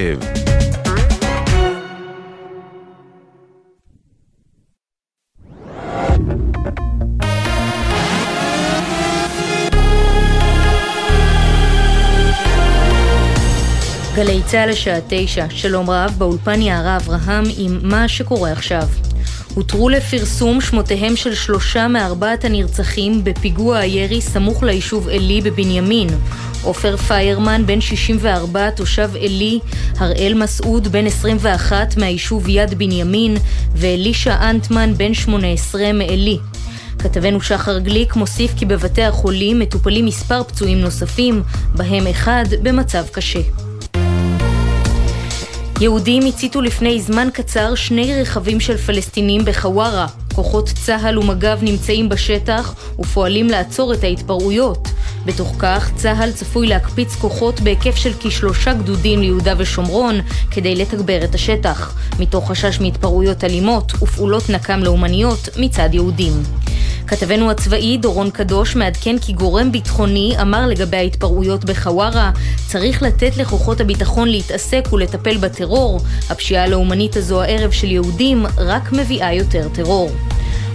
גלי 0.00 0.14
צה"ל 14.46 14.70
לשעה 14.70 14.98
תשע, 15.08 15.46
שלום 15.50 15.90
רב, 15.90 16.14
באולפן 16.18 16.62
יערה 16.62 16.96
אברהם 16.96 17.44
עם 17.56 17.78
מה 17.82 18.08
שקורה 18.08 18.52
עכשיו. 18.52 18.88
הותרו 19.54 19.88
לפרסום 19.88 20.60
שמותיהם 20.60 21.16
של 21.16 21.34
שלושה 21.34 21.88
מארבעת 21.88 22.44
הנרצחים 22.44 23.24
בפיגוע 23.24 23.78
הירי 23.78 24.20
סמוך 24.20 24.62
ליישוב 24.62 25.08
עלי 25.08 25.40
בבנימין. 25.40 26.08
עופר 26.62 26.96
פיירמן, 26.96 27.66
בן 27.66 27.80
64, 27.80 28.70
תושב 28.70 29.10
עלי, 29.22 29.58
הראל 29.98 30.34
מסעוד, 30.34 30.88
בן 30.88 31.06
21, 31.06 31.96
מהיישוב 31.96 32.48
יד 32.48 32.78
בנימין, 32.78 33.36
ואלישע 33.76 34.50
אנטמן, 34.50 34.94
בן 34.96 35.14
18, 35.14 35.92
מעלי. 35.92 36.38
כתבנו 36.98 37.40
שחר 37.40 37.78
גליק 37.78 38.16
מוסיף 38.16 38.50
כי 38.56 38.66
בבתי 38.66 39.02
החולים 39.02 39.58
מטופלים 39.58 40.06
מספר 40.06 40.42
פצועים 40.42 40.80
נוספים, 40.80 41.42
בהם 41.74 42.06
אחד 42.06 42.44
במצב 42.62 43.04
קשה. 43.12 43.40
יהודים 45.80 46.26
הציתו 46.26 46.60
לפני 46.60 47.00
זמן 47.00 47.28
קצר 47.32 47.74
שני 47.74 48.22
רכבים 48.22 48.60
של 48.60 48.76
פלסטינים 48.76 49.44
בחווארה. 49.44 50.06
כוחות 50.34 50.68
צה"ל 50.68 51.18
ומג"ב 51.18 51.58
נמצאים 51.62 52.08
בשטח 52.08 52.74
ופועלים 52.98 53.48
לעצור 53.48 53.94
את 53.94 54.04
ההתפרעויות. 54.04 54.88
בתוך 55.26 55.54
כך, 55.58 55.90
צה"ל 55.96 56.32
צפוי 56.32 56.66
להקפיץ 56.66 57.14
כוחות 57.14 57.60
בהיקף 57.60 57.96
של 57.96 58.12
כשלושה 58.20 58.74
גדודים 58.74 59.20
ליהודה 59.20 59.54
ושומרון 59.58 60.20
כדי 60.50 60.74
לתגבר 60.74 61.24
את 61.24 61.34
השטח, 61.34 61.96
מתוך 62.18 62.50
חשש 62.50 62.80
מהתפרעויות 62.80 63.44
אלימות 63.44 63.92
ופעולות 64.02 64.50
נקם 64.50 64.80
לאומניות 64.80 65.48
מצד 65.56 65.88
יהודים. 65.92 66.32
כתבנו 67.12 67.50
הצבאי 67.50 67.96
דורון 67.96 68.30
קדוש 68.30 68.76
מעדכן 68.76 69.18
כי 69.18 69.32
גורם 69.32 69.72
ביטחוני 69.72 70.34
אמר 70.42 70.66
לגבי 70.66 70.96
ההתפרעויות 70.96 71.64
בחווארה 71.64 72.30
צריך 72.66 73.02
לתת 73.02 73.36
לכוחות 73.36 73.80
הביטחון 73.80 74.28
להתעסק 74.28 74.88
ולטפל 74.92 75.36
בטרור. 75.36 76.00
הפשיעה 76.30 76.64
הלאומנית 76.64 77.16
הזו 77.16 77.42
הערב 77.42 77.70
של 77.70 77.90
יהודים 77.90 78.46
רק 78.58 78.92
מביאה 78.92 79.32
יותר 79.34 79.68
טרור. 79.74 80.10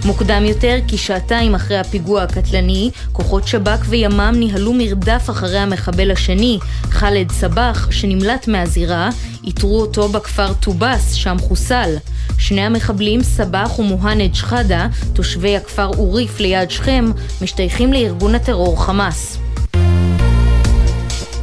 מוקדם 0.04 0.44
יותר, 0.44 0.76
כשעתיים 0.88 1.54
אחרי 1.54 1.78
הפיגוע 1.78 2.22
הקטלני, 2.22 2.90
כוחות 3.12 3.48
שב"כ 3.48 3.84
וימ"מ 3.88 4.34
ניהלו 4.36 4.72
מרדף 4.72 5.30
אחרי 5.30 5.58
המחבל 5.58 6.10
השני, 6.10 6.58
ח'אלד 6.90 7.32
סבח, 7.32 7.88
שנמלט 7.90 8.48
מהזירה, 8.48 9.10
איתרו 9.44 9.80
אותו 9.80 10.08
בכפר 10.08 10.52
טובאס, 10.52 11.12
שם 11.12 11.36
חוסל. 11.40 11.96
שני 12.38 12.60
המחבלים, 12.60 13.22
סבח 13.22 13.78
ומוהנד 13.78 14.34
שחאדה, 14.34 14.86
תושבי 15.12 15.56
הכפר 15.56 15.86
עוריף 15.86 16.40
ליד 16.40 16.70
שכם, 16.70 17.10
משתייכים 17.42 17.92
לארגון 17.92 18.34
הטרור 18.34 18.84
חמאס. 18.84 19.47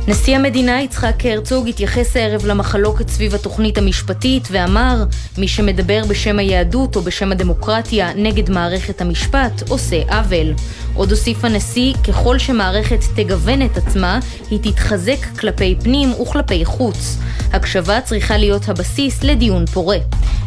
נשיא 0.08 0.36
המדינה 0.36 0.82
יצחק 0.82 1.26
הרצוג 1.26 1.68
התייחס 1.68 2.18
הערב 2.18 2.46
למחלוקת 2.46 3.10
סביב 3.10 3.36
התוכנית 3.36 3.78
המשפטית 3.78 4.48
ואמר 4.52 5.04
מי 5.38 5.48
שמדבר 5.48 6.02
בשם 6.10 6.40
היהדות 6.40 6.96
או 6.96 7.02
בשם 7.02 7.32
הדמוקרטיה 7.32 8.14
נגד 8.16 8.50
מערכת 8.50 9.02
המשפט 9.02 9.70
עושה 9.70 10.02
עוול. 10.10 10.54
עוד 10.94 11.12
הוסיף 11.12 11.46
הנשיא, 11.46 11.94
ככל 12.08 12.40
שמערכת 12.40 13.00
תגוון 13.16 13.62
את 13.66 13.78
עצמה, 13.78 14.20
היא 14.52 14.60
תתחזק 14.64 15.26
כלפי 15.40 15.76
פנים 15.84 16.12
וכלפי 16.12 16.66
חוץ. 16.66 17.18
הקשבה 17.54 18.02
צריכה 18.02 18.38
להיות 18.38 18.70
הבסיס 18.70 19.24
לדיון 19.24 19.66
פורה. 19.66 19.98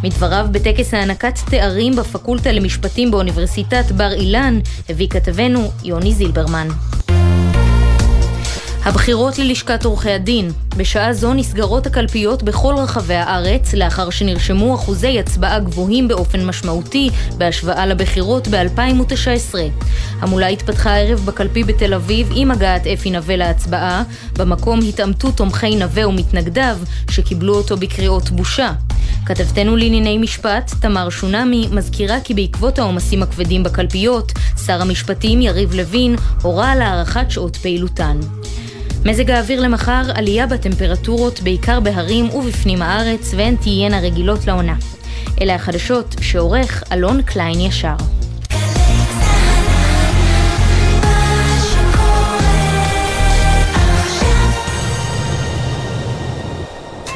מדבריו 0.03 0.47
בטקס 0.53 0.95
הענקת 0.95 1.39
תארים 1.51 1.97
בפקולטה 1.97 2.53
למשפטים 2.53 3.11
באוניברסיטת 3.11 3.93
בר 3.93 4.13
אילן, 4.13 4.59
הביא 4.89 5.09
כתבנו 5.09 5.71
יוני 5.85 6.15
זילברמן. 6.15 6.69
הבחירות 8.89 9.39
ללשכת 9.39 9.85
עורכי 9.85 10.11
הדין. 10.11 10.51
בשעה 10.77 11.13
זו 11.13 11.35
נסגרות 11.35 11.87
הקלפיות 11.87 12.43
בכל 12.43 12.75
רחבי 12.79 13.15
הארץ, 13.15 13.75
לאחר 13.75 14.11
שנרשמו 14.11 14.75
אחוזי 14.75 15.19
הצבעה 15.19 15.59
גבוהים 15.59 16.09
באופן 16.09 16.47
משמעותי 16.47 17.11
בהשוואה 17.39 17.87
לבחירות 17.87 18.49
ב-2019. 18.49 19.55
המולה 20.21 20.47
התפתחה 20.47 20.91
הערב 20.91 21.21
בקלפי 21.25 21.65
בתל 21.65 21.95
אביב 21.95 22.31
עם 22.35 22.51
הגעת 22.51 22.87
אפי 22.87 23.11
נווה 23.11 23.37
להצבעה. 23.37 24.03
במקום 24.39 24.81
התעמתו 24.89 25.31
תומכי 25.31 25.77
נווה 25.77 26.09
ומתנגדיו, 26.09 26.79
שקיבלו 27.11 27.55
אותו 27.55 27.77
בקריאות 27.77 28.31
בושה. 28.31 28.73
כתבתנו 29.27 29.77
לענייני 29.77 30.19
משפט, 30.19 30.75
תמר 30.81 31.11
שונמי, 31.11 31.69
מזכירה 31.73 32.21
כי 32.21 32.35
בעקבות 32.35 32.79
העומסים 32.79 33.23
הכבדים 33.23 33.63
בקלפיות, 33.63 34.33
שר 34.67 34.83
המשפטים 34.83 35.41
יריב 35.41 35.75
לוין 35.75 36.17
הורה 36.43 36.73
על 36.73 36.83
הארכת 36.83 37.31
שעות 37.31 37.57
פעילותן. 37.57 38.21
מזג 39.05 39.31
האוויר 39.31 39.61
למחר, 39.61 40.03
עלייה 40.15 40.47
בטמפרטורות 40.47 41.41
בעיקר 41.41 41.81
בהרים 41.81 42.31
ובפנים 42.31 42.83
הארץ 42.83 43.35
והן 43.37 43.57
תהיינה 43.57 44.01
רגילות 44.01 44.47
לעונה. 44.47 44.77
אלה 45.41 45.55
החדשות 45.55 46.17
שעורך 46.21 46.83
אלון 46.93 47.23
קליין 47.23 47.61
ישר. 47.61 47.95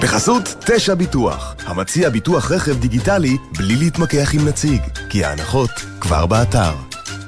בחסות 0.03 0.55
תשע 0.67 0.95
ביטוח, 0.95 1.55
המציע 1.67 2.11
ביטוח 2.11 2.53
רכב 2.53 2.81
דיגיטלי 2.81 3.37
בלי 3.59 3.77
להתמקח 3.77 4.35
עם 4.35 4.49
נציג, 4.49 4.83
כי 5.11 5.25
ההנחות 5.25 5.71
כבר 6.01 6.27
באתר. 6.27 6.73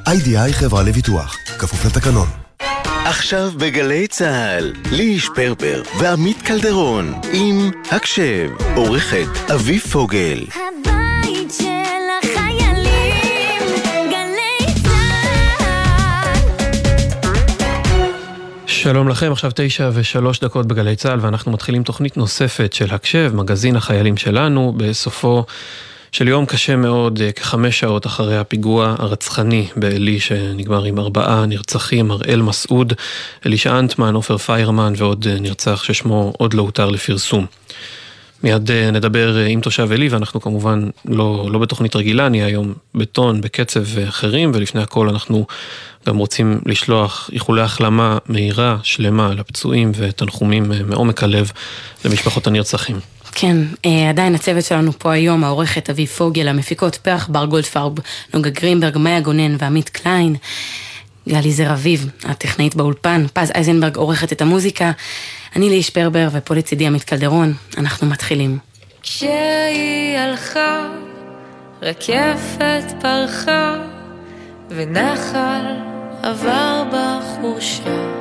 איי-די-איי 0.07 0.53
חברה 0.53 0.83
לביטוח, 0.83 1.37
כפוף 1.59 1.87
לתקנון. 1.87 2.44
עכשיו 3.07 3.51
בגלי 3.57 4.07
צה"ל, 4.07 4.73
ליהי 4.93 5.21
שפרפר 5.21 5.83
ועמית 6.01 6.43
קלדרון 6.43 7.13
עם 7.33 7.71
הקשב, 7.91 8.51
עורכת 8.77 9.51
אבי 9.55 9.79
פוגל. 9.79 10.47
הבית 10.51 11.53
של 11.59 11.65
החיילים, 12.23 13.63
גלי 14.11 14.75
צה"ל. 14.83 16.39
שלום 18.67 19.09
לכם, 19.09 19.33
עכשיו 19.33 19.51
תשע 19.55 19.91
ושלוש 19.95 20.41
דקות 20.41 20.67
בגלי 20.67 20.97
צה"ל 20.97 21.19
ואנחנו 21.23 21.53
מתחילים 21.53 21.83
תוכנית 21.83 22.17
נוספת 22.17 22.73
של 22.73 22.95
הקשב, 22.95 23.33
מגזין 23.35 23.77
החיילים 23.77 24.17
שלנו, 24.17 24.75
בסופו 24.77 25.45
של 26.15 26.29
יום 26.29 26.47
קשה 26.47 26.77
מאוד, 26.77 27.21
אה, 27.23 27.33
כחמש 27.33 27.81
שעות 27.81 28.07
אחרי 28.07 28.39
הפיגוע 28.39 28.95
הרצחני 28.99 29.67
בעלי 29.77 30.21
שנגמר 30.21 30.85
עם 30.85 30.99
ארבעה 30.99 31.47
נרצחים, 31.47 32.11
הראל 32.11 32.43
מסעוד, 32.43 32.93
אלישע 33.47 33.79
אנטמן, 33.79 34.15
עופר 34.15 34.39
פיירמן 34.39 34.93
ועוד 34.97 35.27
אה, 35.31 35.41
נרצח 35.41 35.85
ששמו 35.85 36.33
עוד 36.39 36.55
לא 36.55 36.63
הותר 36.63 36.91
לפרסום. 36.91 37.47
מיד 38.45 38.71
אה, 38.71 38.91
נדבר 38.91 39.37
עם 39.37 39.61
תושב 39.61 39.93
עלי, 39.93 40.09
ואנחנו 40.09 40.41
כמובן 40.41 40.89
לא, 41.05 41.49
לא 41.53 41.59
בתוכנית 41.59 41.97
רגילה, 41.97 42.29
נהיה 42.29 42.47
היום 42.47 42.75
בטון, 42.95 43.41
בקצב 43.41 43.99
אחרים, 44.09 44.51
ולפני 44.55 44.83
הכל 44.83 45.09
אנחנו 45.09 45.47
גם 46.07 46.17
רוצים 46.17 46.61
לשלוח 46.67 47.31
איחולי 47.33 47.63
החלמה 47.63 48.19
מהירה, 48.27 48.77
שלמה, 48.83 49.35
לפצועים 49.35 49.93
ותנחומים 49.95 50.73
מעומק 50.87 51.23
הלב 51.23 51.53
למשפחות 52.05 52.47
הנרצחים. 52.47 52.97
כן, 53.33 53.57
אה, 53.85 54.11
עדיין 54.11 54.35
הצוות 54.35 54.65
שלנו 54.65 54.93
פה 54.99 55.13
היום, 55.13 55.45
העורכת 55.45 55.91
אביב 55.91 56.09
פוגל, 56.09 56.49
המפיקות 56.49 56.97
פרח 56.97 57.29
בר 57.29 57.45
גולדפרב, 57.45 57.93
נוגה 58.35 58.51
גרינברג, 58.51 58.99
מאיה 58.99 59.21
גונן 59.21 59.57
ועמית 59.59 59.89
קליין, 59.89 60.37
גלי 61.29 61.53
אביב, 61.73 62.11
הטכנאית 62.25 62.75
באולפן, 62.75 63.27
פז 63.33 63.51
אייזנברג 63.55 63.97
עורכת 63.97 64.33
את 64.33 64.43
המוזיקה, 64.43 64.91
אני 65.57 65.71
ליש 65.71 65.91
פרבר 65.91 66.29
ופה 66.33 66.55
לצידי 66.55 66.87
עמית 66.87 67.05
קלדרון, 67.05 67.53
אנחנו 67.79 68.07
מתחילים. 68.07 68.59
כשהיא 69.03 70.19
הלכה, 70.19 70.89
רקפת 71.83 72.95
פרחה, 73.01 73.75
ונחל 74.69 75.65
עבר 76.23 76.85
בחורשה. 76.93 78.15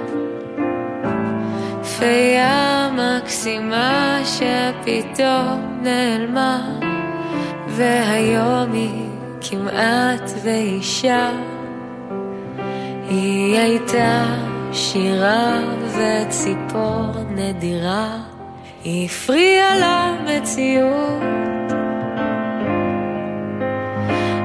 פיה 1.99 2.89
מקסימה 2.93 4.21
שפתאום 4.25 5.79
נעלמה, 5.81 6.79
והיום 7.67 8.73
היא 8.73 9.07
כמעט 9.41 10.31
ואישה. 10.43 11.31
היא 13.09 13.59
הייתה 13.59 14.25
שירה 14.71 15.59
וציפור 15.85 17.11
נדירה, 17.29 18.17
היא 18.83 19.05
הפריעה 19.05 19.75
למציאות. 19.77 21.23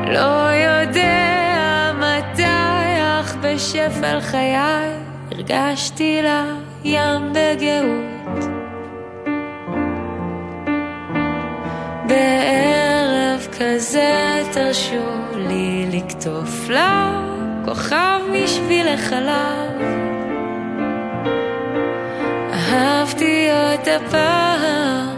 לא 0.07 0.51
יודע 0.53 1.93
מתי, 1.99 2.43
אך 3.21 3.37
בשפל 3.37 4.21
חיי 4.21 4.57
הרגשתי 5.31 6.21
לה 6.23 6.45
ים 6.85 7.33
בגאות. 7.33 8.45
בערב 12.07 13.47
כזה 13.59 14.43
תרשו 14.53 15.07
לי 15.35 15.87
לקטוף 15.93 16.69
לה 16.69 17.38
כוכב 17.69 18.21
משביל 18.33 18.89
החלב. 18.89 19.83
אהבתי 22.53 23.49
אותה 23.51 23.97
פעם, 24.11 25.17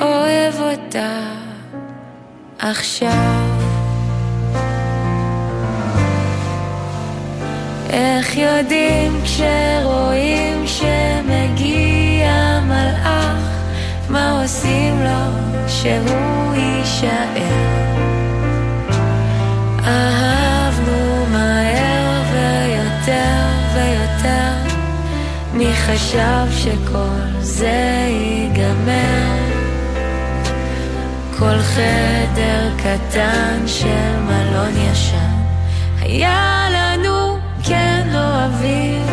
אוהב 0.00 0.54
אותה 0.60 1.20
עכשיו. 2.58 3.08
איך 7.90 8.36
יודעים 8.36 9.20
כשרואים 9.24 10.66
שמגיע 10.66 12.60
מלאך, 12.66 13.42
מה 14.08 14.42
עושים 14.42 15.00
לו 15.00 15.68
שהוא 15.68 16.54
יישאר? 16.54 17.78
אהבנו 19.84 20.57
חשב 25.88 26.46
שכל 26.50 27.40
זה 27.40 28.08
ייגמר? 28.08 29.38
כל 31.38 31.58
חדר 31.58 32.70
קטן 32.76 33.62
של 33.66 34.16
מלון 34.20 34.72
ישן 34.76 35.42
היה 36.00 36.66
לנו 36.70 37.38
כן 37.64 38.08
אוהבים 38.14 39.06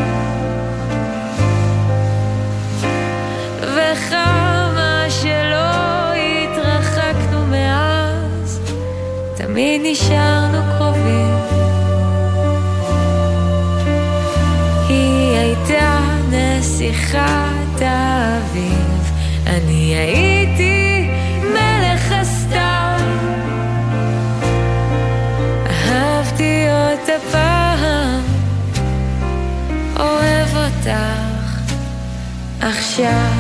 וכמה 3.62 5.06
שלא 5.10 6.14
התרחקנו 6.14 7.46
מאז 7.48 8.60
תמיד 9.38 9.82
נשארנו 9.84 10.65
נסיכת 17.16 17.82
האביב 17.82 19.12
אני 19.48 19.96
הייתי 19.96 21.10
מלך 21.54 22.12
הסתיו. 22.12 23.00
אהבתי 25.70 26.68
אותה 26.70 27.14
פעם. 27.32 28.22
אוהב 30.00 30.56
אותך 30.56 31.74
עכשיו 32.62 33.35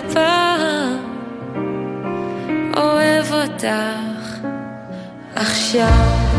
אותה 0.00 0.14
פעם 0.14 0.98
אוהב 2.76 3.32
אותך 3.32 4.46
עכשיו 5.34 6.29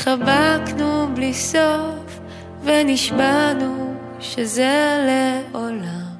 התחבקנו 0.00 1.08
בלי 1.14 1.34
סוף, 1.34 2.20
ונשבענו 2.62 3.94
שזה 4.20 5.06
לעולם. 5.06 6.10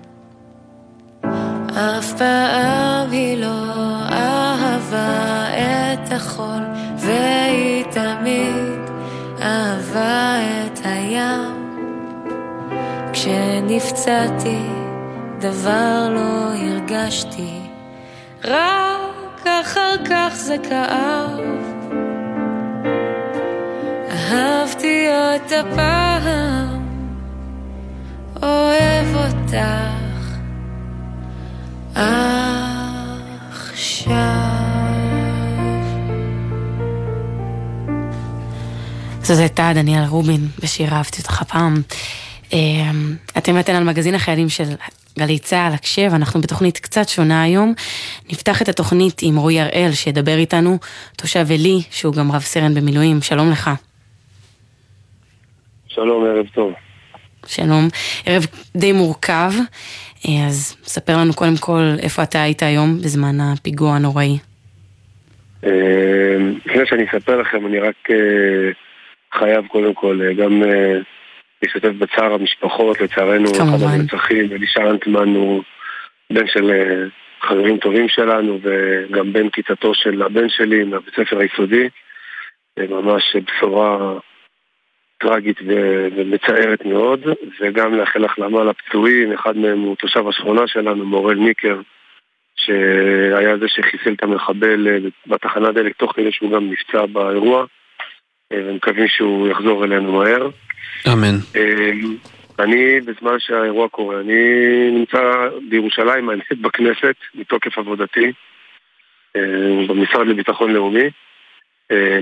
אף 1.71 2.13
פעם 2.19 3.11
היא 3.11 3.37
לא 3.37 3.73
אהבה 4.13 5.47
את 5.55 6.13
החול, 6.13 6.63
והיא 6.97 7.85
תמיד 7.85 8.91
אהבה 9.43 10.37
את 10.41 10.81
הים. 10.85 11.77
כשנפצעתי, 13.13 14.63
דבר 15.39 16.09
לא 16.15 16.55
הרגשתי, 16.55 17.61
רק 18.45 19.47
אחר 19.47 19.95
כך 20.05 20.35
זה 20.35 20.57
כאב. 20.69 21.70
אהבתי 24.31 25.07
אותה 25.09 25.61
פעם, 25.77 26.87
אוהב 28.43 29.17
אותך 29.17 30.37
עכשיו. 33.61 34.17
זאת 39.23 39.39
הייתה 39.39 39.73
דניאל 39.75 40.05
רובין 40.05 40.49
בשיר 40.63 40.95
אהבתי 40.95 41.19
אותך 41.23 41.43
פעם. 41.43 41.83
אה, 42.53 42.59
אתם 43.39 43.55
ואתן 43.57 43.75
על 43.75 43.85
מגזין 43.85 44.15
החיילים 44.15 44.49
של 44.49 44.75
גלי 45.19 45.39
צה"ל, 45.39 45.73
הקשב, 45.75 46.11
אנחנו 46.15 46.41
בתוכנית 46.41 46.79
קצת 46.79 47.09
שונה 47.09 47.43
היום. 47.43 47.75
נפתח 48.33 48.63
את 48.63 48.69
התוכנית 48.69 49.19
עם 49.23 49.37
רועי 49.37 49.61
הראל 49.61 49.93
שידבר 49.93 50.37
איתנו, 50.37 50.79
תושב 51.17 51.53
עלי, 51.53 51.83
שהוא 51.91 52.15
גם 52.15 52.33
רב 52.33 52.43
סרן 52.43 52.75
במילואים, 52.75 53.23
שלום 53.23 53.51
לך. 53.51 53.71
שלום, 55.95 56.25
ערב 56.25 56.47
טוב. 56.55 56.75
שלום. 57.47 57.89
ערב 58.27 58.43
די 58.77 58.93
מורכב, 58.93 59.51
אה, 60.29 60.47
אז 60.47 60.77
ספר 60.83 61.13
לנו 61.17 61.35
קודם 61.35 61.57
כל 61.61 61.83
איפה 62.03 62.23
אתה 62.23 62.43
היית 62.43 62.63
היום 62.63 62.99
בזמן 62.99 63.41
הפיגוע 63.41 63.95
הנוראי. 63.95 64.39
אה, 65.65 66.37
לפני 66.67 66.87
שאני 66.87 67.05
אספר 67.05 67.41
לכם, 67.41 67.67
אני 67.67 67.79
רק 67.79 68.11
אה, 68.11 68.71
חייב 69.39 69.67
קודם 69.67 69.95
כל 69.95 70.33
גם 70.39 70.63
להשתתף 71.63 71.93
בצער 71.99 72.33
המשפחות, 72.35 73.01
לצערנו, 73.01 73.51
אחד 73.51 73.59
כמובן. 73.59 73.87
הנרצחים, 73.87 74.53
אלישע 74.53 74.91
אנטמן 74.91 75.35
הוא 75.35 75.63
בן 76.33 76.47
של 76.47 76.71
חברים 77.43 77.79
טובים 77.79 78.09
שלנו, 78.09 78.59
וגם 78.63 79.33
בן 79.33 79.49
כיתתו 79.49 79.95
של 79.95 80.23
הבן 80.23 80.49
שלי 80.49 80.85
מהבית 80.85 81.15
ספר 81.15 81.39
היסודי. 81.39 81.89
ממש 82.79 83.37
בשורה 83.37 84.19
טרגית 85.21 85.57
ומצערת 86.17 86.85
מאוד, 86.85 87.21
וגם 87.61 87.95
לאחל 87.95 88.25
החלמה 88.25 88.65
לפצועים, 88.65 89.33
אחד 89.33 89.57
מהם 89.57 89.81
הוא 89.81 89.97
תושב 89.97 90.29
השכונה 90.29 90.67
שלנו, 90.67 91.05
מורל 91.05 91.37
מיקר, 91.37 91.81
שהיה 92.57 93.57
זה 93.59 93.69
שחיסל 93.69 94.13
את 94.13 94.23
המחבל 94.23 94.89
אה, 94.89 94.99
בתחנת 95.27 95.75
דלק 95.75 95.97
תוך 95.97 96.13
כדי 96.17 96.33
שהוא 96.33 96.53
גם 96.53 96.71
נפצע 96.71 97.07
באירוע, 97.07 97.65
אה, 98.53 98.59
ומקווים 98.67 99.09
שהוא 99.09 99.49
יחזור 99.49 99.85
אלינו 99.85 100.13
מהר. 100.13 100.49
אמן. 101.13 101.37
אה, 101.57 101.91
אני, 102.59 103.01
בזמן 103.01 103.37
שהאירוע 103.39 103.89
קורה, 103.89 104.21
אני 104.21 104.35
נמצא 104.91 105.49
בירושלים, 105.69 106.29
האמת 106.29 106.53
בכנסת, 106.63 107.15
מתוקף 107.35 107.79
עבודתי, 107.79 108.33
במשרד 109.89 110.27
לביטחון 110.27 110.73
לאומי. 110.73 111.11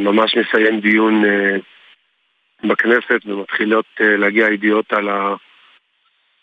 ממש 0.01 0.37
מסיים 0.37 0.81
דיון 0.81 1.25
בכנסת 2.65 3.27
ומתחילות 3.27 3.87
להגיע 4.01 4.49
ידיעות 4.49 4.93
על, 4.93 5.09
ה... 5.09 5.35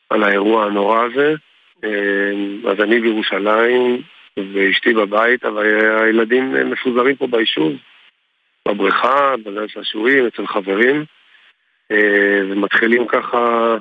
על 0.10 0.24
האירוע 0.24 0.66
הנורא 0.66 1.04
הזה. 1.04 1.34
אז 2.70 2.80
אני 2.80 3.00
בירושלים 3.00 4.02
ואשתי 4.54 4.94
בבית, 4.94 5.46
אבל 5.46 5.66
הילדים 6.02 6.72
מפוזרים 6.72 7.16
פה 7.16 7.28
ביישוב, 7.28 7.74
בבריכה, 8.68 9.36
בגן 9.44 9.68
שעשועים, 9.68 10.28
אצל 10.28 10.48
חברים. 10.48 11.06
אה, 11.92 12.42
ומתחילים 12.50 13.08
ככה 13.08 13.76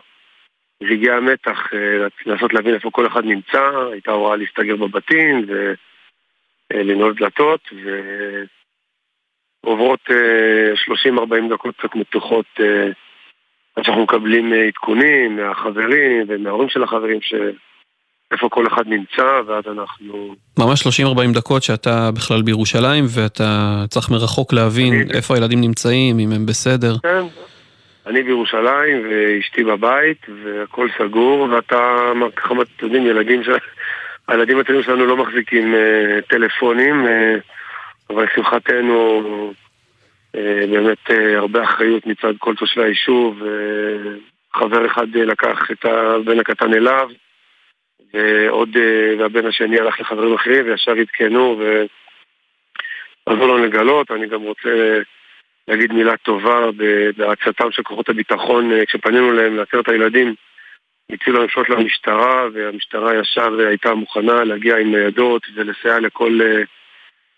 רגעי 0.82 1.10
המתח, 1.10 1.74
אה, 1.74 2.06
לנסות 2.26 2.54
להבין 2.54 2.74
איפה 2.74 2.90
כל 2.90 3.06
אחד 3.06 3.24
נמצא, 3.24 3.88
הייתה 3.92 4.10
הוראה 4.10 4.36
להסתגר 4.36 4.76
בבתים 4.76 5.46
ולנעול 6.72 7.14
דלתות, 7.14 7.60
ועוברות 9.64 10.00
30-40 10.08 10.10
אה, 11.32 11.48
דקות 11.50 11.74
קצת 11.78 11.94
מתוחות 11.94 12.46
עד 13.76 13.84
שאנחנו 13.84 14.02
מקבלים 14.02 14.52
עדכונים 14.52 15.36
מהחברים 15.36 16.24
ומההורים 16.28 16.68
של 16.68 16.82
החברים 16.82 17.20
ש... 17.20 17.34
איפה 18.32 18.48
כל 18.48 18.66
אחד 18.66 18.86
נמצא, 18.86 19.40
ואז 19.46 19.64
אנחנו... 19.72 20.34
ממש 20.58 20.82
30-40 21.02 21.34
דקות 21.34 21.62
שאתה 21.62 22.10
בכלל 22.14 22.42
בירושלים, 22.42 23.04
ואתה 23.14 23.84
צריך 23.88 24.10
מרחוק 24.10 24.52
להבין 24.52 24.94
אני... 24.94 25.16
איפה 25.16 25.34
הילדים 25.34 25.60
נמצאים, 25.60 26.18
אם 26.18 26.32
הם 26.32 26.46
בסדר. 26.46 26.94
כן, 27.02 27.24
אני 28.06 28.22
בירושלים 28.22 29.06
ואשתי 29.10 29.64
בבית 29.64 30.26
והכל 30.44 30.88
סגור 30.98 31.48
ואתה, 31.50 31.96
ככה 32.36 32.54
אתם 32.54 32.86
יודעים, 32.86 33.06
ילדים 33.06 33.44
ש... 33.44 33.48
הילדים 34.28 34.58
הצעירים 34.58 34.82
שלנו 34.82 35.06
לא 35.06 35.16
מחזיקים 35.16 35.74
uh, 35.74 36.22
טלפונים 36.28 37.04
uh, 37.04 37.40
אבל 38.10 38.24
לשמחתנו 38.24 39.22
uh, 40.36 40.38
באמת 40.70 41.10
uh, 41.10 41.36
הרבה 41.36 41.64
אחריות 41.64 42.06
מצד 42.06 42.32
כל 42.38 42.54
תושבי 42.54 42.82
היישוב 42.82 43.42
uh, 43.42 44.58
חבר 44.58 44.86
אחד 44.86 45.08
לקח 45.08 45.70
את 45.70 45.84
הבן 45.84 46.40
הקטן 46.40 46.74
אליו 46.74 47.08
ועוד, 48.14 48.76
והבן 49.18 49.46
השני 49.46 49.80
הלך 49.80 50.00
לחברים 50.00 50.34
אחרים 50.34 50.66
וישר 50.66 50.92
עדכנו 50.92 51.58
ועזרו 53.26 53.46
לנו 53.46 53.64
לגלות, 53.64 54.10
אני 54.10 54.26
גם 54.26 54.42
רוצה 54.42 55.00
להגיד 55.68 55.92
מילה 55.92 56.16
טובה 56.16 56.70
בהצעתם 57.16 57.70
של 57.70 57.82
כוחות 57.82 58.08
הביטחון 58.08 58.72
אה, 58.72 58.86
כשפנינו 58.86 59.32
להם 59.32 59.56
לאתר 59.56 59.80
את 59.80 59.88
הילדים 59.88 60.34
הצילו 61.10 61.44
לפנות 61.44 61.68
למשטרה 61.68 62.48
והמשטרה 62.52 63.20
ישר 63.20 63.58
הייתה 63.68 63.94
מוכנה 63.94 64.44
להגיע 64.44 64.76
עם 64.76 64.94
ניידות 64.94 65.42
ולסייע 65.54 66.00
לכל, 66.00 66.40
אה, 66.42 66.62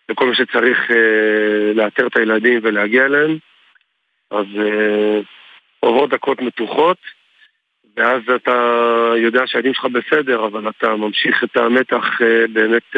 לכל 0.08 0.28
מי 0.28 0.34
שצריך 0.34 0.90
אה, 0.90 1.72
לאתר 1.74 2.06
את 2.06 2.16
הילדים 2.16 2.60
ולהגיע 2.62 3.04
אליהם 3.04 3.38
אז 4.30 4.46
עוברות 5.80 6.10
דקות 6.10 6.40
מתוחות 6.42 6.98
ואז 7.96 8.22
אתה 8.36 8.52
יודע 9.16 9.46
שהילדים 9.46 9.74
שלך 9.74 9.84
בסדר 9.84 10.46
אבל 10.46 10.68
אתה 10.68 10.96
ממשיך 10.96 11.44
את 11.44 11.56
המתח 11.56 12.04
באמת 12.52 12.96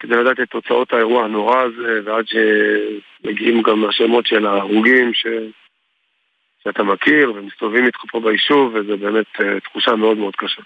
כדי 0.00 0.16
לדעת 0.16 0.40
את 0.40 0.50
תוצאות 0.50 0.92
האירוע 0.92 1.24
הנורא 1.24 1.62
הזה, 1.62 2.00
ועד 2.04 2.24
שמגיעים 2.28 3.62
גם 3.62 3.84
השמות 3.84 4.26
של 4.26 4.46
ההרוגים 4.46 5.14
ש... 5.14 5.26
שאתה 6.64 6.82
מכיר 6.82 7.32
ומסתובבים 7.32 7.86
איתך 7.86 7.98
פה 8.10 8.20
ביישוב, 8.20 8.74
וזו 8.74 8.98
באמת 8.98 9.26
אה, 9.40 9.60
תחושה 9.60 9.96
מאוד 9.96 10.16
מאוד 10.16 10.36
קשה. 10.36 10.62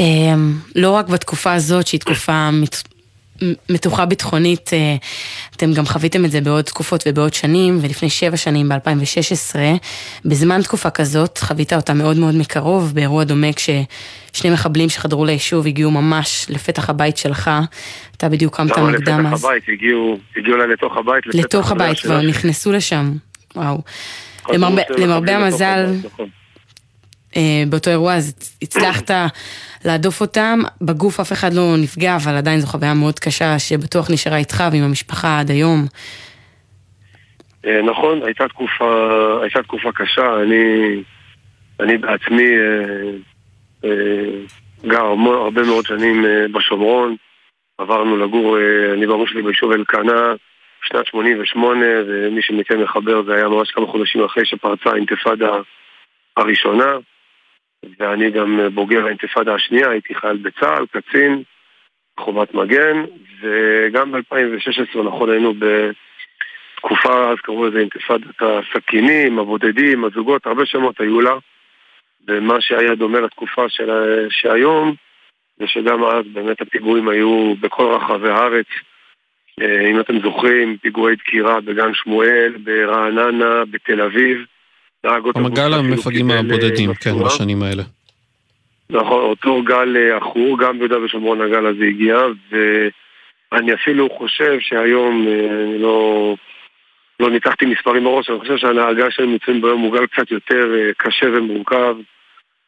אמ, 0.00 0.52
לא 0.76 0.90
רק 0.90 1.08
בתקופה 1.08 1.52
הזאת, 1.52 1.86
שהיא 1.86 2.00
תקופה 2.00 2.50
מתוחה 3.70 4.06
ביטחונית, 4.06 4.70
אה, 4.72 4.96
אתם 5.56 5.72
גם 5.72 5.86
חוויתם 5.86 6.24
את 6.24 6.30
זה 6.30 6.40
בעוד 6.40 6.64
תקופות 6.64 7.04
ובעוד 7.06 7.34
שנים, 7.34 7.78
ולפני 7.82 8.10
שבע 8.10 8.36
שנים, 8.36 8.68
ב-2016, 8.68 9.56
בזמן 10.24 10.62
תקופה 10.62 10.90
כזאת, 10.90 11.38
חווית 11.38 11.72
אותה 11.72 11.94
מאוד 11.94 12.16
מאוד 12.16 12.34
מקרוב, 12.34 12.92
באירוע 12.94 13.24
דומה 13.24 13.52
כששני 13.52 14.50
מחבלים 14.50 14.88
שחדרו 14.88 15.24
ליישוב 15.24 15.66
הגיעו 15.66 15.90
ממש 15.90 16.46
לפתח 16.48 16.90
הבית 16.90 17.16
שלך, 17.16 17.50
אתה 18.16 18.28
בדיוק 18.28 18.56
קמת 18.56 18.78
מוקדם 18.78 19.26
אז. 19.26 19.32
לפתח 19.32 19.44
הבית, 19.44 19.62
הגיעו, 19.68 20.18
הגיעו 20.36 20.56
אליי 20.56 20.68
לתוך 20.68 20.96
הבית. 20.96 21.26
לתוך 21.26 21.72
הבית, 21.72 21.98
כבר 21.98 22.20
נכנסו 22.22 22.72
לשם, 22.72 23.12
וואו. 23.56 23.78
למרבה, 24.98 25.36
המזל, 25.36 25.86
נכון. 26.04 26.28
באותו 27.68 27.90
אירוע 27.90 28.14
אז 28.14 28.56
הצלחת 28.62 29.10
להדוף 29.84 30.20
אותם, 30.20 30.58
בגוף 30.80 31.20
אף 31.20 31.32
אחד 31.32 31.54
לא 31.54 31.74
נפגע, 31.82 32.16
אבל 32.16 32.36
עדיין 32.36 32.60
זו 32.60 32.66
חוויה 32.66 32.94
מאוד 32.94 33.18
קשה 33.18 33.58
שבטוח 33.58 34.10
נשארה 34.10 34.36
איתך 34.36 34.64
ועם 34.72 34.82
המשפחה 34.82 35.40
עד 35.40 35.50
היום. 35.50 35.86
אה, 37.66 37.82
נכון, 37.82 38.22
הייתה 38.22 38.48
תקופה, 38.48 39.38
הייתה 39.42 39.62
תקופה 39.62 39.92
קשה, 39.92 40.42
אני, 40.42 41.02
אני 41.80 41.98
בעצמי 41.98 42.44
אה, 42.44 43.10
אה, 43.84 44.30
גר 44.86 45.04
הרבה 45.26 45.62
מאוד 45.62 45.86
שנים 45.86 46.24
אה, 46.24 46.46
בשומרון, 46.52 47.16
עברנו 47.78 48.16
לגור, 48.16 48.58
אה, 48.58 48.94
אני 48.94 49.06
והראש 49.06 49.30
שלי 49.30 49.42
ביישוב 49.42 49.72
אלקנה, 49.72 50.34
שנת 50.82 51.06
88, 51.06 51.86
ומי 52.06 52.42
שמכן 52.42 52.82
מחבר 52.82 53.22
זה 53.22 53.34
היה 53.34 53.48
ממש 53.48 53.70
כמה 53.70 53.86
חודשים 53.86 54.24
אחרי 54.24 54.46
שפרצה 54.46 54.90
האינתיפאדה 54.90 55.50
הראשונה. 56.36 56.92
ואני 57.98 58.30
גם 58.30 58.60
בוגר 58.74 59.04
האינתיפאדה 59.04 59.54
השנייה, 59.54 59.90
הייתי 59.90 60.14
חייל 60.14 60.36
בצה"ל, 60.36 60.86
קצין, 60.86 61.42
חומת 62.20 62.54
מגן, 62.54 63.04
וגם 63.40 64.12
ב-2016, 64.12 64.98
נכון, 65.04 65.30
היינו 65.30 65.54
בתקופה, 65.54 67.30
אז 67.30 67.38
קראו 67.42 67.66
לזה 67.66 67.78
אינתיפאדת 67.78 68.42
הסכינים, 68.42 69.38
הבודדים, 69.38 70.04
הזוגות, 70.04 70.46
הרבה 70.46 70.66
שמות 70.66 71.00
היו 71.00 71.20
לה, 71.20 71.34
ומה 72.28 72.60
שהיה 72.60 72.94
דומה 72.94 73.20
לתקופה 73.20 73.68
של, 73.68 73.90
שהיום, 74.30 74.94
זה 75.58 75.66
שגם 75.66 76.04
אז 76.04 76.26
באמת 76.32 76.60
הפיגועים 76.60 77.08
היו 77.08 77.54
בכל 77.60 77.84
רחבי 77.84 78.30
הארץ. 78.30 78.66
אה, 79.60 79.90
אם 79.90 80.00
אתם 80.00 80.20
זוכרים, 80.20 80.76
פיגועי 80.76 81.16
דקירה 81.16 81.60
בגן 81.60 81.94
שמואל, 81.94 82.54
ברעננה, 82.64 83.64
בתל 83.70 84.00
אביב. 84.00 84.44
נהג 85.06 85.24
אוטובוס. 85.24 85.58
המגל 85.58 85.74
המפגעים 85.74 86.30
הבודדים, 86.30 86.94
כן, 86.94 87.24
בשנים 87.24 87.62
האלה. 87.62 87.82
נכון, 88.90 89.22
אותו 89.22 89.62
גל 89.62 89.96
אה, 89.96 90.16
עכור, 90.16 90.58
גם 90.58 90.78
ביהודה 90.78 91.00
ושומרון 91.00 91.40
הגל 91.40 91.66
הזה 91.66 91.84
הגיע, 91.84 92.18
ואני 92.50 93.74
אפילו 93.74 94.08
חושב 94.18 94.56
שהיום, 94.60 95.28
אה, 95.28 95.64
אני 95.64 95.78
לא, 95.78 96.34
לא 97.20 97.30
ניתחתי 97.30 97.66
מספרים 97.66 98.04
בראש, 98.04 98.30
אני 98.30 98.38
חושב 98.38 98.56
שהנהגה 98.56 99.10
שהם 99.10 99.30
נמצאים 99.32 99.60
ביום 99.60 99.80
הוא 99.80 99.92
גל 99.92 100.06
קצת 100.06 100.30
יותר 100.30 100.74
אה, 100.74 100.90
קשה 100.96 101.26
ומורכב. 101.26 101.96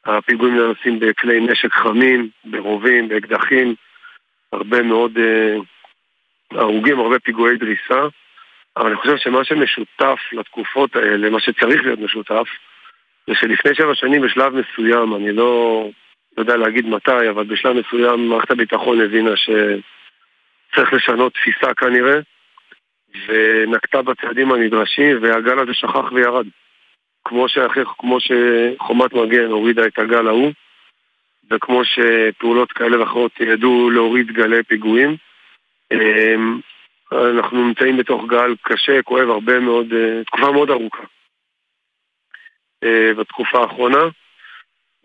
הפיגועים 0.07 0.57
נעשים 0.57 0.99
בכלי 1.01 1.41
נשק 1.41 1.73
חמים, 1.73 2.29
ברובים, 2.45 3.09
באקדחים, 3.09 3.75
הרבה 4.53 4.83
מאוד 4.83 5.19
הרוגים, 6.51 7.01
הרבה 7.01 7.19
פיגועי 7.19 7.57
דריסה. 7.57 8.07
אבל 8.79 8.87
אני 8.87 8.97
חושב 8.97 9.17
שמה 9.17 9.45
שמשותף 9.45 10.19
לתקופות 10.33 10.97
האלה, 10.97 11.31
מה 11.31 11.41
שצריך 11.41 11.83
להיות 11.83 11.99
משותף, 11.99 12.49
זה 13.27 13.35
שלפני 13.35 13.75
שבע 13.75 13.95
שנים 13.95 14.23
בשלב 14.23 14.53
מסוים, 14.55 15.15
אני 15.15 15.33
לא 15.33 15.85
יודע 16.39 16.57
להגיד 16.57 16.87
מתי, 16.87 17.31
אבל 17.31 17.45
בשלב 17.45 17.77
מסוים 17.77 18.29
מערכת 18.29 18.51
הביטחון 18.51 19.01
הבינה 19.01 19.31
שצריך 19.37 20.93
לשנות 20.93 21.33
תפיסה 21.35 21.75
כנראה, 21.75 22.19
ונקטה 23.27 24.03
בצעדים 24.03 24.53
הנדרשים, 24.53 25.19
והגל 25.23 25.59
הזה 25.59 25.75
שכח 25.75 26.13
וירד. 26.13 26.47
כמו, 27.25 27.49
שאחרי, 27.49 27.85
כמו 27.99 28.19
שחומת 28.21 29.13
מגן 29.13 29.51
הורידה 29.51 29.87
את 29.87 29.99
הגל 29.99 30.27
ההוא, 30.27 30.53
וכמו 31.51 31.83
שפעולות 31.85 32.73
כאלה 32.73 33.01
ואחרות 33.01 33.41
ידעו 33.41 33.91
להוריד 33.91 34.33
גלי 34.33 34.63
פיגועים. 34.63 35.17
אנחנו 37.13 37.67
נמצאים 37.67 37.97
בתוך 37.97 38.25
גל 38.29 38.55
קשה, 38.63 39.03
כואב 39.03 39.31
הרבה 39.31 39.61
מאוד, 39.61 39.93
אה, 39.93 40.25
תקופה 40.25 40.53
מאוד 40.53 40.71
ארוכה 40.71 41.03
אה, 42.85 43.15
בתקופה 43.17 43.59
האחרונה, 43.59 44.05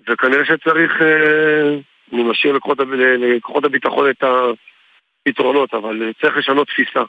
וכנראה 0.10 0.46
שצריך, 0.46 1.02
אה, 1.02 1.76
אני 2.14 2.24
משאיר 2.24 2.54
לכוחות 2.54 3.64
הביטחון 3.66 4.10
את 4.10 4.24
הפתרונות, 4.24 5.74
אבל 5.74 6.12
צריך 6.22 6.38
לשנות 6.38 6.68
תפיסה. 6.68 7.04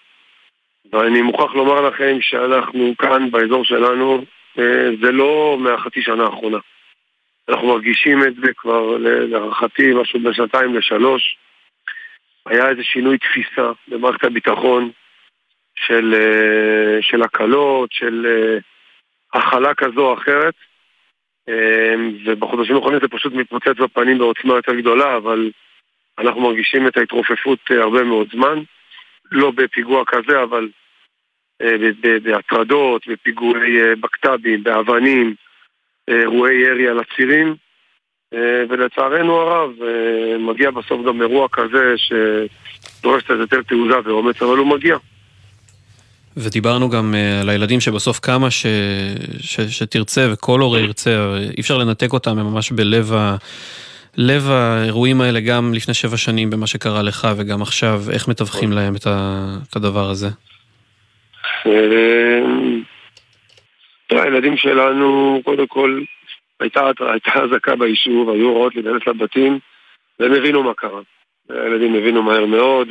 ואני 0.93 1.23
מוכרח 1.23 1.55
לומר 1.55 1.81
לכם 1.81 2.17
שאנחנו 2.21 2.95
כאן, 2.99 3.31
באזור 3.31 3.65
שלנו, 3.65 4.25
זה 5.03 5.13
לא 5.13 5.57
מהחצי 5.61 6.03
שנה 6.03 6.25
האחרונה. 6.25 6.59
אנחנו 7.49 7.69
מרגישים 7.69 8.23
את 8.23 8.35
זה 8.35 8.53
כבר, 8.57 8.97
להערכתי, 8.99 9.95
משהו 9.95 10.21
בין 10.21 10.33
שנתיים 10.33 10.75
לשלוש. 10.75 11.37
היה 12.47 12.69
איזה 12.69 12.85
שינוי 12.85 13.19
תפיסה 13.19 13.73
במערכת 13.89 14.25
הביטחון 14.25 14.91
של, 15.75 16.15
אה, 16.15 17.03
של 17.03 17.23
הקלות, 17.23 17.93
של 17.93 18.27
אה, 18.27 18.59
הכלה 19.41 19.75
כזו 19.75 20.01
או 20.01 20.15
אחרת, 20.15 20.55
אה, 21.49 21.95
ובחודשים 22.25 22.77
האחרונים 22.77 23.01
זה 23.01 23.09
פשוט 23.09 23.33
מתפוצץ 23.33 23.79
בפנים 23.79 24.19
בעוצמה 24.19 24.55
יותר 24.55 24.75
גדולה, 24.75 25.17
אבל 25.17 25.51
אנחנו 26.19 26.41
מרגישים 26.41 26.87
את 26.87 26.97
ההתרופפות 26.97 27.59
הרבה 27.71 28.05
מאוד 28.05 28.29
זמן. 28.33 28.59
לא 29.33 29.51
בפיגוע 29.51 30.05
כזה, 30.07 30.43
אבל 30.43 30.69
בהטרדות, 32.23 33.07
בפיגועי 33.07 33.95
בקת"בים, 34.01 34.63
באבנים, 34.63 35.35
אירועי 36.09 36.55
ירי 36.55 36.89
על 36.89 36.99
הצירים. 36.99 37.55
אה, 38.35 38.65
ולצערנו 38.69 39.37
הרב, 39.37 39.71
אה, 39.83 40.39
מגיע 40.39 40.71
בסוף 40.71 41.07
גם 41.07 41.23
אירוע 41.23 41.49
כזה 41.53 41.95
שדורש 41.97 43.23
קצת 43.23 43.35
יותר 43.41 43.63
תעוזה 43.63 43.95
ואומץ, 44.05 44.43
אבל 44.43 44.57
הוא 44.57 44.67
מגיע. 44.67 44.97
ודיברנו 46.37 46.91
גם 46.91 47.15
אה, 47.15 47.41
על 47.41 47.49
הילדים 47.49 47.81
שבסוף 47.81 48.19
כמה 48.19 48.51
ש... 48.51 48.67
ש... 49.41 49.61
שתרצה 49.61 50.29
וכל 50.33 50.61
הורה 50.61 50.81
ירצה, 50.81 51.37
אי 51.57 51.61
אפשר 51.61 51.79
לנתק 51.79 52.13
אותם, 52.13 52.39
הם 52.39 52.47
ממש 52.47 52.73
בלב 52.73 53.13
ה... 53.13 53.37
לב 54.17 54.51
האירועים 54.51 55.21
האלה 55.21 55.41
גם 55.41 55.75
לפני 55.75 55.95
שבע 55.95 56.17
שנים 56.17 56.51
במה 56.51 56.67
שקרה 56.67 57.03
לך 57.03 57.29
וגם 57.37 57.63
עכשיו, 57.63 58.01
איך 58.13 58.29
מתווכים 58.29 58.73
להם 58.73 58.97
את, 58.97 59.07
ה... 59.07 59.47
את 59.71 59.77
הדבר 59.77 60.11
הזה? 60.11 60.29
הילדים 64.11 64.57
שלנו, 64.57 65.41
קודם 65.45 65.67
כל, 65.67 66.01
הייתה 66.61 66.91
אזעקה 67.43 67.77
ביישוב, 67.77 68.31
היו 68.31 68.49
הוראות 68.49 68.75
להיכנס 68.75 69.07
לבתים, 69.07 69.59
והם 70.21 70.33
הבינו 70.33 70.63
מה 70.63 70.75
קרה. 70.75 71.01
הילדים 71.51 71.95
הבינו 71.95 72.23
מהר 72.23 72.47
מאוד, 72.47 72.89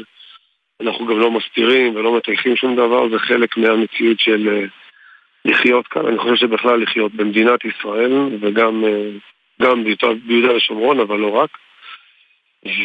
אנחנו 0.82 1.06
גם 1.06 1.20
לא 1.20 1.32
מסתירים 1.32 1.96
ולא 1.96 2.18
מטייחים 2.18 2.56
שום 2.56 2.76
דבר, 2.76 3.10
זה 3.10 3.20
חלק 3.20 3.58
מהמציאות 3.58 4.20
של 4.20 4.50
אה, 4.50 4.66
לחיות 5.46 5.88
כאן. 5.88 6.06
אני 6.08 6.18
חושב 6.18 6.36
שבכלל 6.36 6.82
לחיות 6.84 7.14
במדינת 7.14 7.60
ישראל, 7.66 8.12
וגם 8.42 8.86
אה, 8.86 9.10
גם 9.62 9.84
ביהודה 10.28 10.56
ושומרון, 10.56 11.00
אבל 11.00 11.20
לא 11.20 11.30
רק. 11.30 11.50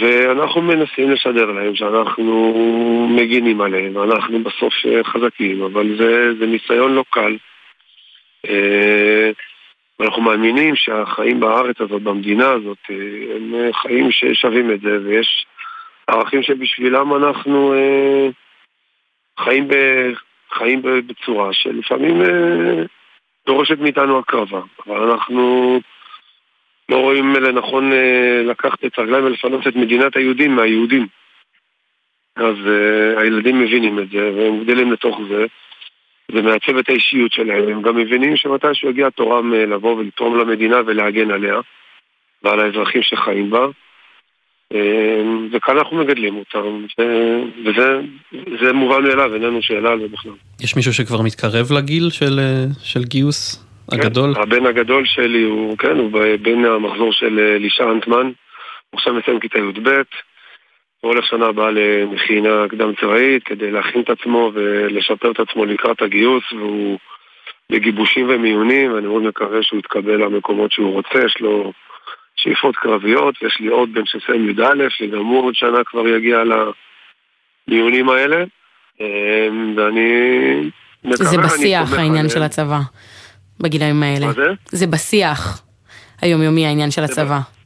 ואנחנו 0.00 0.62
מנסים 0.62 1.10
לשדר 1.10 1.46
להם 1.50 1.74
שאנחנו 1.74 3.08
מגינים 3.10 3.60
עליהם, 3.60 3.96
ואנחנו 3.96 4.44
בסוף 4.44 4.74
אה, 4.86 5.04
חזקים, 5.04 5.62
אבל 5.62 5.96
זה, 5.98 6.34
זה 6.38 6.46
ניסיון 6.46 6.94
לא 6.94 7.04
קל. 7.10 7.36
ואנחנו 9.98 10.22
מאמינים 10.22 10.76
שהחיים 10.76 11.40
בארץ 11.40 11.80
הזאת, 11.80 12.02
במדינה 12.02 12.50
הזאת, 12.50 12.78
אה, 12.90 13.36
הם 13.36 13.54
אה, 13.54 13.72
חיים 13.72 14.10
ששווים 14.10 14.70
את 14.70 14.80
זה, 14.80 14.98
ויש 15.04 15.46
ערכים 16.06 16.42
שבשבילם 16.42 17.14
אנחנו 17.14 17.74
אה, 17.74 18.28
חיים, 19.38 19.68
ב, 19.68 19.74
חיים 20.52 20.82
בצורה 20.82 21.52
שלפעמים 21.52 22.22
אה, 22.22 22.82
דורשת 23.46 23.78
מאיתנו 23.78 24.18
הקרבה. 24.18 24.60
אבל 24.86 25.10
אנחנו 25.10 25.80
לא 26.88 26.96
רואים 26.96 27.32
לנכון 27.32 27.92
אה, 27.92 28.42
לקחת 28.44 28.84
את 28.84 28.98
הרגליים 28.98 29.24
ולפנות 29.24 29.66
את 29.66 29.76
מדינת 29.76 30.16
היהודים 30.16 30.56
מהיהודים. 30.56 31.06
אז 32.36 32.56
אה, 32.66 33.22
הילדים 33.22 33.60
מבינים 33.60 33.98
את 33.98 34.10
זה, 34.10 34.32
והם 34.36 34.64
גדלים 34.64 34.92
לתוך 34.92 35.20
זה. 35.28 35.46
זה 36.32 36.42
מעצב 36.42 36.76
את 36.76 36.88
האישיות 36.88 37.32
שלהם, 37.32 37.68
הם 37.68 37.82
גם 37.82 37.96
מבינים 37.96 38.36
שמתישהו 38.36 38.90
יגיע 38.90 39.10
תורם 39.10 39.52
לבוא 39.52 39.96
ולתרום 39.96 40.38
למדינה 40.38 40.76
ולהגן 40.86 41.30
עליה 41.30 41.60
ועל 42.42 42.60
האזרחים 42.60 43.02
שחיים 43.02 43.50
בה. 43.50 43.66
אה, 44.74 45.22
וכאן 45.52 45.78
אנחנו 45.78 45.96
מגדלים 45.96 46.36
אותם. 46.36 46.86
וזה 47.64 48.00
זה 48.32 48.72
מובן 48.72 49.02
מאליו, 49.02 49.34
איננו 49.34 49.62
שאלה 49.62 49.90
על 49.90 50.00
זה 50.00 50.08
בכלל. 50.08 50.32
יש 50.60 50.76
מישהו 50.76 50.92
שכבר 50.92 51.22
מתקרב 51.22 51.72
לגיל 51.72 52.10
של, 52.10 52.38
אה, 52.38 52.64
של 52.82 53.04
גיוס 53.04 53.64
הגדול? 53.92 54.34
כן, 54.34 54.40
הבן 54.40 54.66
הגדול 54.66 55.06
שלי 55.06 55.42
הוא, 55.42 55.78
כן, 55.78 55.98
הוא 55.98 56.10
ב- 56.12 56.34
בין 56.42 56.64
המחזור 56.64 57.12
של 57.12 57.38
אה, 57.38 57.56
אלישע 57.56 57.84
אנטמן, 57.84 58.26
הוא 58.90 58.98
עכשיו 58.98 59.14
מסיים 59.14 59.40
כיתה 59.40 59.58
י"ב, 59.58 59.88
הוא 61.00 61.12
הולך 61.12 61.26
שנה 61.26 61.46
הבאה 61.46 61.70
למכינה 61.70 62.68
קדם 62.68 62.94
צבאית 63.00 63.44
כדי 63.44 63.70
להכין 63.70 64.00
את 64.00 64.10
עצמו 64.10 64.50
ולשפר 64.54 65.30
את 65.30 65.40
עצמו 65.40 65.64
לקראת 65.64 66.02
הגיוס 66.02 66.52
והוא 66.52 66.98
בגיבושים 67.72 68.26
ומיונים 68.28 68.92
ואני 68.92 69.06
מאוד 69.06 69.22
מקווה 69.22 69.62
שהוא 69.62 69.78
יתקבל 69.78 70.16
למקומות 70.16 70.72
שהוא 70.72 70.92
רוצה, 70.92 71.18
יש 71.24 71.40
לו 71.40 71.72
שאיפות 72.36 72.76
קרביות 72.76 73.34
ויש 73.42 73.60
לי 73.60 73.68
עוד 73.68 73.92
בן 73.92 74.02
שסיים 74.06 74.50
י"א 74.50 74.88
שגם 74.88 75.24
הוא 75.24 75.44
עוד 75.44 75.54
שנה 75.54 75.84
כבר 75.86 76.08
יגיע 76.08 76.42
למיונים 77.68 78.08
האלה 78.08 78.44
אה, 79.00 79.48
ואני 79.76 80.10
מקווה, 81.04 81.30
זה 81.30 81.36
בשיח 81.38 81.92
העניין. 81.92 82.28
של 82.28 82.42
הצבא, 82.42 82.78
בגילאים 83.60 84.02
האלה. 84.02 84.26
מה 84.26 84.32
זה? 84.32 84.52
זה 84.66 84.86
בשיח 84.86 85.62
היומיומי 86.22 86.66
העניין 86.66 86.90
של 86.90 87.04
הצבא. 87.04 87.57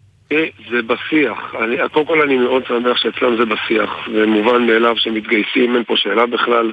זה 0.71 0.83
בשיח. 0.83 1.55
אני, 1.63 1.77
קודם 1.93 2.07
כל 2.07 2.23
אני 2.23 2.37
מאוד 2.37 2.67
שמח 2.67 2.97
שאצלם 2.97 3.37
זה 3.37 3.45
בשיח. 3.45 4.09
זה 4.15 4.27
מובן 4.27 4.67
מאליו 4.67 4.97
שמתגייסים, 4.97 5.77
אין 5.77 5.85
פה 5.85 5.97
שאלה 5.97 6.27
בכלל. 6.27 6.73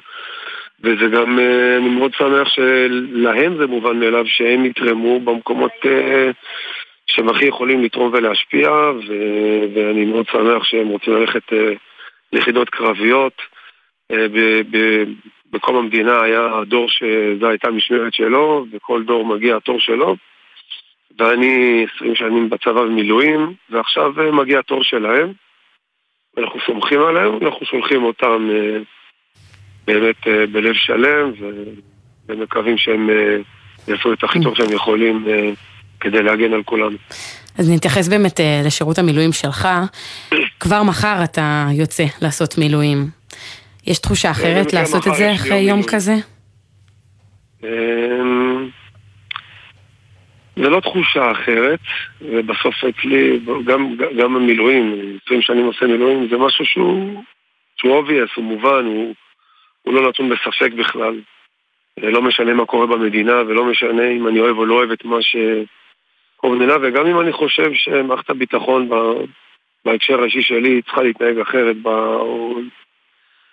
וזה 0.83 1.07
גם, 1.07 1.39
אה, 1.39 1.77
אני 1.77 1.89
מאוד 1.89 2.13
שמח 2.13 2.47
שלהם 2.49 3.57
זה 3.57 3.67
מובן 3.67 3.99
מאליו 3.99 4.25
שהם 4.27 4.65
יתרמו 4.65 5.19
במקומות 5.19 5.71
אה, 5.85 6.31
שהם 7.07 7.29
הכי 7.29 7.45
יכולים 7.45 7.83
לתרום 7.83 8.13
ולהשפיע, 8.13 8.69
ו, 9.07 9.13
ואני 9.73 10.05
מאוד 10.05 10.25
שמח 10.31 10.63
שהם 10.63 10.87
רוצים 10.87 11.13
ללכת 11.13 11.53
אה, 11.53 11.73
ליחידות 12.33 12.69
קרביות. 12.69 13.33
ב- 14.11 14.61
ב- 14.71 15.03
בקום 15.51 15.75
המדינה 15.75 16.21
היה 16.21 16.57
הדור 16.57 16.89
שזו 16.89 17.47
הייתה 17.49 17.67
המשמרת 17.67 18.13
שלו, 18.13 18.65
וכל 18.71 19.03
דור 19.03 19.25
מגיע 19.25 19.55
התור 19.55 19.79
שלו. 19.79 20.15
ואני 21.19 21.85
20 21.95 22.15
שנים 22.15 22.49
בצבא 22.49 22.81
במילואים, 22.81 23.53
ועכשיו 23.69 24.21
אה, 24.21 24.31
מגיע 24.31 24.59
התור 24.59 24.83
שלהם. 24.83 25.33
אנחנו 26.37 26.59
סומכים 26.65 27.01
עליהם, 27.01 27.33
אנחנו 27.41 27.65
שולחים 27.65 28.03
אותם 28.03 28.49
אה, 28.51 28.77
באמת 29.87 30.27
אה, 30.27 30.47
בלב 30.47 30.73
שלם, 30.73 31.31
ומקווים 32.27 32.77
שהם 32.77 33.09
יעשו 33.87 34.13
את 34.13 34.23
הכי 34.23 34.39
טוב 34.43 34.55
שהם 34.55 34.71
יכולים 34.71 35.25
כדי 35.99 36.23
להגן 36.23 36.53
על 36.53 36.63
כולנו. 36.63 36.97
אז 37.57 37.71
נתייחס 37.71 38.07
באמת 38.07 38.39
לשירות 38.65 38.97
המילואים 38.97 39.31
שלך. 39.31 39.67
כבר 40.59 40.83
מחר 40.83 41.23
אתה 41.23 41.67
יוצא 41.73 42.03
לעשות 42.21 42.57
מילואים. 42.57 43.05
יש 43.87 43.99
תחושה 43.99 44.31
אחרת 44.31 44.73
לעשות 44.73 45.07
את 45.07 45.15
זה 45.15 45.33
אחרי 45.33 45.57
יום. 45.57 45.81
כזה? 45.83 46.15
זה 50.63 50.69
לא 50.69 50.79
תחושה 50.79 51.31
אחרת, 51.31 51.79
ובסוף 52.21 52.75
אצלי, 52.83 53.39
גם, 53.65 53.95
גם 54.17 54.35
המילואים, 54.35 55.17
20 55.25 55.41
שנים 55.41 55.65
עושה 55.65 55.85
מילואים, 55.85 56.27
זה 56.29 56.37
משהו 56.37 56.65
שהוא, 56.65 57.23
שהוא 57.77 58.03
obvious, 58.03 58.31
הוא 58.35 58.45
מובן, 58.45 58.85
הוא, 58.85 59.13
הוא 59.81 59.93
לא 59.93 60.09
נתון 60.09 60.29
בספק 60.29 60.71
בכלל. 60.73 61.19
לא 61.97 62.21
משנה 62.21 62.53
מה 62.53 62.65
קורה 62.65 62.87
במדינה, 62.87 63.41
ולא 63.47 63.65
משנה 63.65 64.09
אם 64.09 64.27
אני 64.27 64.39
אוהב 64.39 64.57
או 64.57 64.65
לא 64.65 64.73
אוהב 64.73 64.91
את 64.91 65.05
מה 65.05 65.17
שקורה 65.21 66.55
במדינה, 66.55 66.73
וגם 66.81 67.07
אם 67.07 67.19
אני 67.19 67.31
חושב 67.31 67.73
שמערכת 67.73 68.29
הביטחון 68.29 68.89
ב, 68.89 68.95
בהקשר 69.85 70.21
האישי 70.21 70.41
שלי 70.41 70.81
צריכה 70.81 71.03
להתנהג 71.03 71.39
אחרת, 71.39 71.75
ב, 71.81 71.87
או 71.87 72.59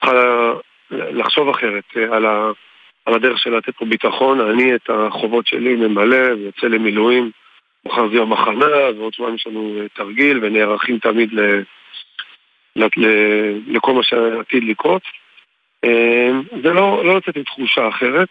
צריכה 0.01 0.53
לחשוב 0.91 1.49
אחרת 1.49 1.85
על 2.13 2.27
ה... 2.27 2.51
על 3.07 3.15
הדרך 3.15 3.39
של 3.39 3.57
לתת 3.57 3.77
פה 3.77 3.85
ביטחון, 3.85 4.41
אני 4.41 4.75
את 4.75 4.91
החובות 4.91 5.47
שלי 5.47 5.77
ממלא 5.77 6.35
ויוצא 6.35 6.67
למילואים. 6.67 7.31
מחר 7.87 8.09
זה 8.09 8.17
יום 8.17 8.33
הכנה, 8.33 8.67
ועוד 8.97 9.15
שבועיים 9.15 9.37
יש 9.37 9.47
לנו 9.47 9.77
אה, 9.81 9.89
תרגיל, 9.89 10.39
ונערכים 10.43 10.99
תמיד 10.99 11.33
ל... 11.33 11.41
ל... 12.77 12.85
ל... 12.97 13.07
לכל 13.67 13.93
מה 13.93 14.03
שעתיד 14.03 14.65
לקרות. 14.65 15.03
אה, 15.85 16.31
זה 16.63 16.73
לא, 16.73 17.05
לא 17.05 17.17
לצאת 17.17 17.37
עם 17.37 17.43
תחושה 17.43 17.89
אחרת. 17.89 18.29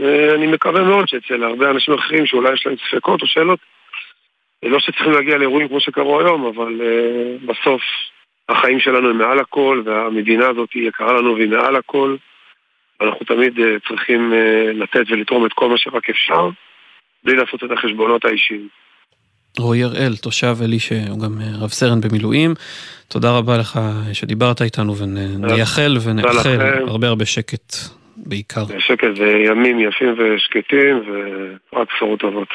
אה, 0.00 0.34
אני 0.34 0.46
מקווה 0.46 0.82
מאוד 0.82 1.08
שאצל 1.08 1.44
הרבה 1.44 1.70
אנשים 1.70 1.94
אחרים 1.94 2.26
שאולי 2.26 2.52
יש 2.52 2.66
להם 2.66 2.76
ספקות 2.88 3.22
או 3.22 3.26
שאלות, 3.26 3.58
לא 4.62 4.78
שצריכים 4.80 5.12
להגיע 5.12 5.38
לאירועים 5.38 5.68
כמו 5.68 5.80
שקרו 5.80 6.20
היום, 6.20 6.46
אבל 6.46 6.80
בסוף 7.46 7.82
החיים 8.48 8.80
שלנו 8.80 9.10
הם 9.10 9.18
מעל 9.18 9.38
הכל, 9.38 9.82
והמדינה 9.84 10.48
הזאת 10.48 10.76
יקרה 10.76 11.12
לנו 11.12 11.34
והיא 11.34 11.48
מעל 11.48 11.76
הכל. 11.76 12.16
אנחנו 13.00 13.26
תמיד 13.26 13.58
אה, 13.58 13.76
צריכים 13.88 14.32
אה, 14.32 14.72
לתת 14.72 15.10
ולתרום 15.10 15.46
את 15.46 15.52
כל 15.52 15.68
מה 15.68 15.78
שרק 15.78 16.10
אפשר, 16.10 16.48
בלי 17.24 17.36
לעשות 17.36 17.64
את 17.64 17.70
החשבונות 17.70 18.24
האישיים. 18.24 18.68
רועי 19.58 19.82
הראל, 19.82 20.16
תושב 20.16 20.56
עלי 20.64 20.78
שהוא 20.78 21.20
גם 21.24 21.40
אה, 21.40 21.64
רב 21.64 21.68
סרן 21.68 22.00
במילואים, 22.00 22.54
תודה 23.08 23.38
רבה 23.38 23.58
לך 23.58 23.80
שדיברת 24.12 24.62
איתנו 24.62 24.96
ונייחל 24.96 25.96
ונאחל. 26.04 26.58
הרבה 26.86 27.08
הרבה 27.08 27.24
שקט 27.24 27.74
בעיקר. 28.16 28.64
שקט 28.78 29.18
וימים 29.18 29.80
יפים 29.80 30.14
ושקטים, 30.18 31.02
ורק 31.72 31.88
בשורות 31.94 32.20
טובות. 32.20 32.48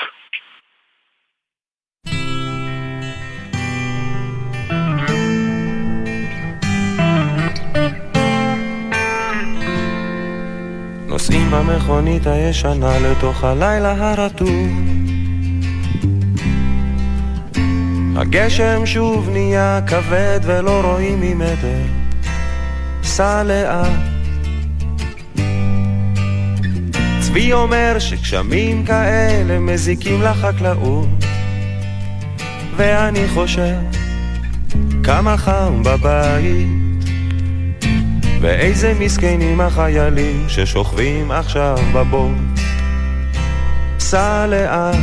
במכונית 11.51 12.27
הישנה 12.27 12.99
לתוך 12.99 13.43
הלילה 13.43 13.95
הרטוב. 13.97 14.69
הגשם 18.15 18.85
שוב 18.85 19.29
נהיה 19.29 19.79
כבד 19.88 20.39
ולא 20.43 20.81
רואים 20.81 21.21
ממטר, 21.21 21.81
סע 23.03 23.43
לאט. 23.43 23.88
צבי 27.19 27.53
אומר 27.53 27.95
שגשמים 27.99 28.85
כאלה 28.85 29.59
מזיקים 29.59 30.21
לחקלאות, 30.21 31.07
ואני 32.75 33.27
חושב 33.27 33.75
כמה 35.03 35.38
חם 35.38 35.83
בבית, 35.83 36.88
ואיזה 38.41 38.93
מסכנים 38.99 39.62
החיילים 39.62 40.45
ששוכבים 40.49 41.32
עכשיו 41.32 41.78
בבוט. 41.93 42.60
סע 43.99 44.47
לאט, 44.47 44.95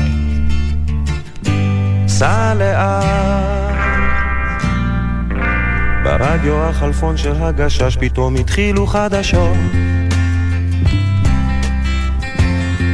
סע 2.08 2.54
לאט. 2.54 3.76
ברדיו 6.04 6.62
החלפון 6.62 7.16
של 7.16 7.32
הגשש 7.42 7.96
פתאום 8.00 8.36
התחילו 8.36 8.86
חדשות. 8.86 9.56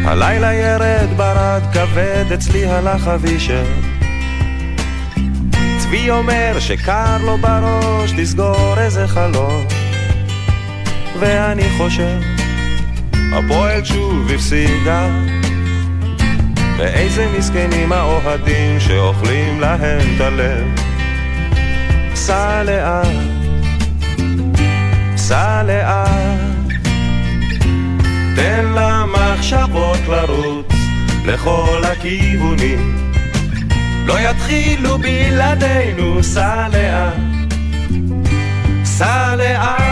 הלילה 0.05 0.55
ירד 0.55 1.09
ברד 1.17 1.63
כבד, 1.73 2.25
אצלי 2.35 2.67
הלך 2.67 3.09
אבישר. 3.09 3.65
צבי 5.79 6.11
אומר 6.11 6.57
שקר 6.59 7.17
לו 7.25 7.39
בראש, 7.39 8.13
תסגור 8.17 8.75
איזה 8.79 9.09
חלום. 9.09 9.82
ואני 11.23 11.69
חושב, 11.79 12.19
הפועל 13.33 13.85
שוב 13.85 14.31
הפסידה. 14.35 15.09
ואיזה 16.79 17.27
מסכנים 17.39 17.93
האוהדים 17.93 18.81
שאוכלים 18.81 19.61
להם 19.61 20.01
את 20.17 20.21
הלב. 20.21 20.81
סע 22.15 22.63
לאט, 22.63 23.07
סע 25.17 25.63
לאט, 25.63 26.41
תן 28.37 28.65
למחשבות 28.75 29.99
לרוץ 30.09 30.67
לכל 31.27 31.83
הכיוונים. 31.85 33.13
לא 34.07 34.21
יתחילו 34.21 34.99
בלעדינו, 34.99 36.23
סע 36.23 36.69
לאט, 36.69 37.15
סע 38.85 39.37
לאט. 39.37 39.92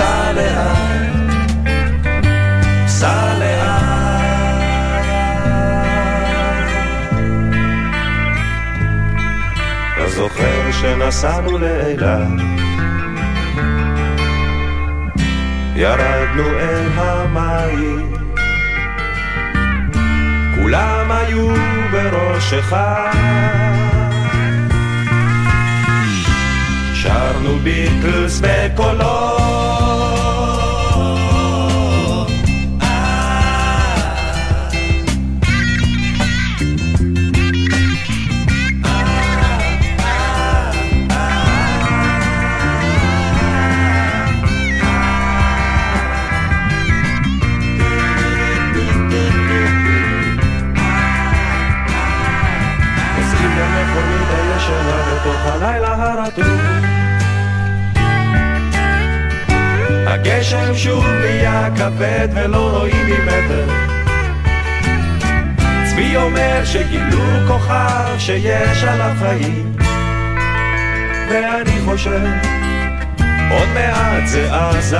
סע 0.00 0.32
זוכר 10.16 10.72
שנסענו 10.72 11.58
לאילת? 11.58 12.28
ירדנו 15.76 16.58
אל 16.58 16.88
המים, 16.94 18.12
כולם 20.54 21.10
היו 21.10 21.48
בראש 21.92 22.52
אחד. 22.52 23.10
שרנו 26.94 27.58
ביטלס 27.58 28.40
בקולות 28.40 29.59
שיש 68.30 68.84
עליו 68.84 69.12
חיים. 69.18 69.72
ואני 71.30 71.80
חושב 71.84 72.20
עוד 73.50 73.68
מעט 73.74 74.26
זה 74.26 74.54
עזה 74.54 74.98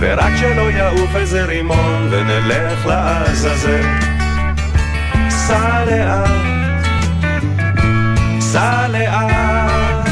ורק 0.00 0.32
שלא 0.36 0.70
יעוף 0.70 1.16
איזה 1.16 1.44
רימון 1.44 2.08
ונלך 2.10 2.86
לעזאזל. 2.86 3.82
סע 5.28 5.84
לאט, 5.84 6.30
סע 8.40 8.88
לאט, 8.88 10.08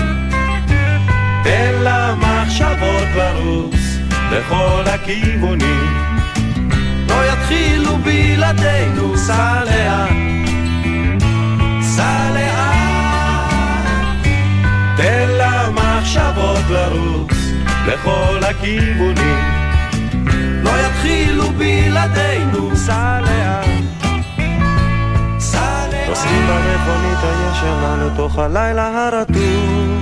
תן 1.44 1.72
למחשבות 1.82 3.08
לרוץ 3.16 3.98
לכל 4.30 4.82
הכיוונים. 4.86 5.96
לא 7.08 7.32
יתחילו 7.32 7.96
בלעדינו, 7.96 9.18
סע 9.18 9.64
לאט, 9.64 10.47
למחשבות 16.38 16.70
לרוץ 16.70 17.32
לכל 17.86 18.40
הכיוונים. 18.50 19.38
לא 20.62 20.70
יתחילו 20.70 21.50
בלעדינו, 21.50 22.76
סע 22.76 23.20
לאט. 23.20 23.68
נוסעים 26.08 26.46
במכונית 26.46 27.18
הישנה 27.22 28.06
לתוך 28.06 28.38
הלילה 28.38 29.06
הרטוב 29.08 29.97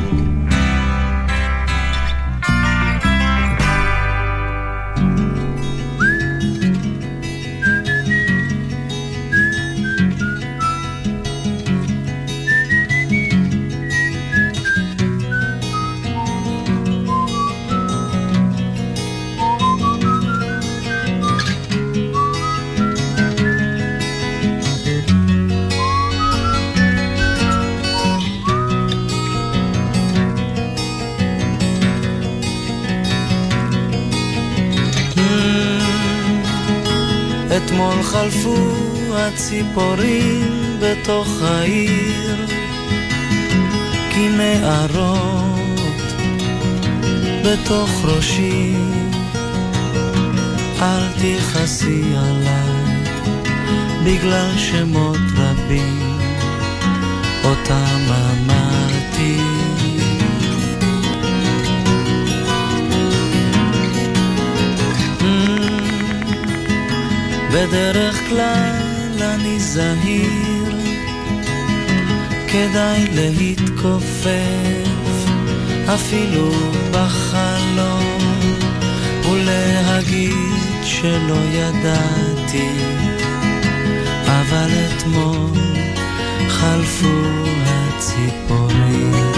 אתמול 37.57 38.03
חלפו 38.03 38.57
הציפורים 39.13 40.79
בתוך 40.81 41.29
העיר 41.43 42.47
כנערות 44.15 45.57
בתוך 47.45 47.91
ראשי. 48.05 48.75
אל 50.83 51.09
תכעסי 51.13 52.03
עליי 52.17 53.05
בגלל 54.05 54.51
שמות 54.59 55.21
רבים 55.37 56.19
אותם 57.45 58.01
בדרך 67.57 68.29
כלל 68.29 69.23
אני 69.23 69.61
זהיר. 69.61 70.77
כדאי 72.49 73.07
להתכופף 73.13 74.89
אפילו 75.95 76.51
בחלום 76.91 78.21
ולהגיד 79.31 80.83
שלא 80.83 81.39
ידעתי. 81.53 82.71
אבל 84.27 84.69
אתמול 84.87 85.59
חלפו 86.49 87.23
הציפורים 87.67 89.36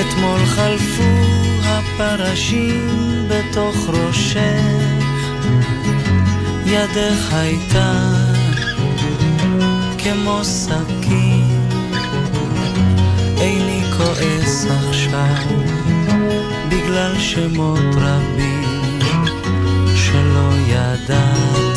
אתמול 0.00 0.46
חלפו 0.46 1.02
הפרשים 1.62 3.28
בתוך 3.28 3.76
ראשך, 3.88 4.62
ידך 6.66 7.32
הייתה 7.32 7.92
כמו 9.98 10.44
סכין, 10.44 11.68
איני 13.40 13.82
כועס 13.96 14.66
עכשיו 14.88 15.58
בגלל 16.68 17.18
שמות 17.18 17.94
רבים 17.96 18.98
שלא 19.96 20.50
ידעתי. 20.66 21.67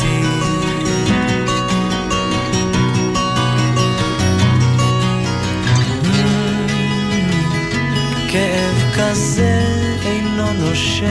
כזה 8.96 9.64
אינו 10.04 10.52
נושך, 10.52 11.06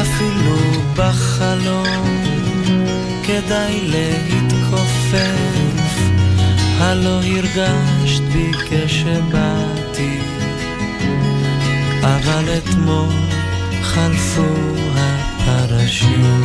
אפילו 0.00 0.56
בחלום 0.96 2.22
כדאי 3.26 3.80
להתכופף. 3.82 5.62
הלא 6.78 7.20
הרגשת 7.22 8.22
בי 8.32 8.50
כשבאתי, 8.52 10.18
אבל 12.02 12.44
אתמול 12.58 13.08
חלפו 13.82 14.46
הפרשים. 14.96 16.44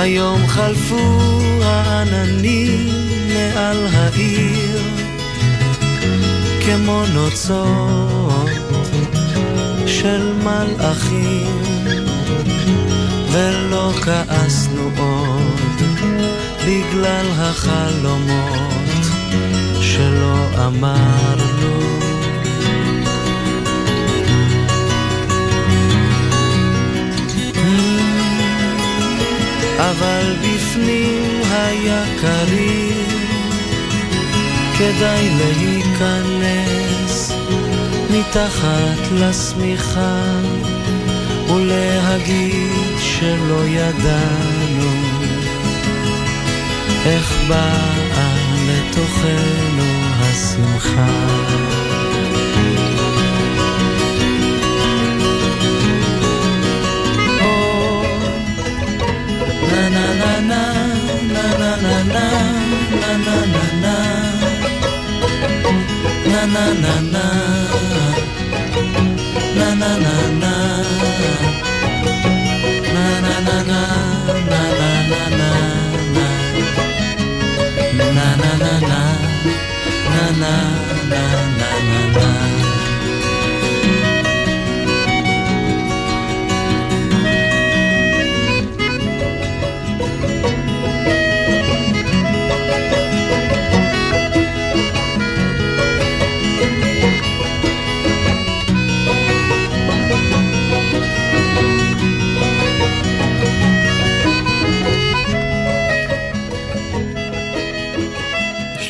היום 0.00 0.46
חלפו 0.46 1.20
העננים 1.62 2.88
מעל 3.28 3.86
העיר 3.92 4.80
כמו 6.64 7.02
נוצות 7.14 8.50
של 9.86 10.32
מלאכים 10.44 11.62
ולא 13.32 13.92
כעסנו 14.02 14.90
עוד 14.96 15.60
בגלל 16.66 17.26
החלומות 17.38 19.04
שלא 19.80 20.66
אמרנו 20.66 21.99
אבל 29.90 30.36
בפנים 30.42 31.42
היה 31.50 32.04
קריר, 32.20 33.06
כדאי 34.78 35.30
להיכנס 35.38 37.32
מתחת 38.10 39.12
לשמיכה 39.12 40.22
ולהגיד 41.48 42.98
שלא 42.98 43.64
ידענו 43.66 44.90
איך 47.06 47.32
באה 47.48 48.34
לתוכנו 48.66 49.84
השמחה. 50.20 51.89
na 66.80 66.94
na 67.12 67.19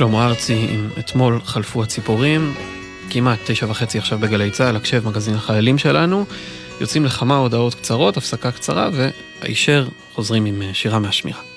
שלמה 0.00 0.26
ארצי 0.26 0.66
עם 0.70 0.88
אתמול 0.98 1.40
חלפו 1.44 1.82
הציפורים, 1.82 2.54
כמעט 3.10 3.38
תשע 3.44 3.66
וחצי 3.68 3.98
עכשיו 3.98 4.18
בגלי 4.18 4.50
צה"ל, 4.50 4.76
הקשב 4.76 5.08
מגזין 5.08 5.34
החיילים 5.34 5.78
שלנו. 5.78 6.24
יוצאים 6.80 7.04
לכמה 7.04 7.36
הודעות 7.36 7.74
קצרות, 7.74 8.16
הפסקה 8.16 8.52
קצרה, 8.52 8.88
והישר 8.92 9.88
חוזרים 10.14 10.44
עם 10.44 10.62
אה, 10.62 10.74
שירה 10.74 10.98
מהשמירה. 10.98 11.49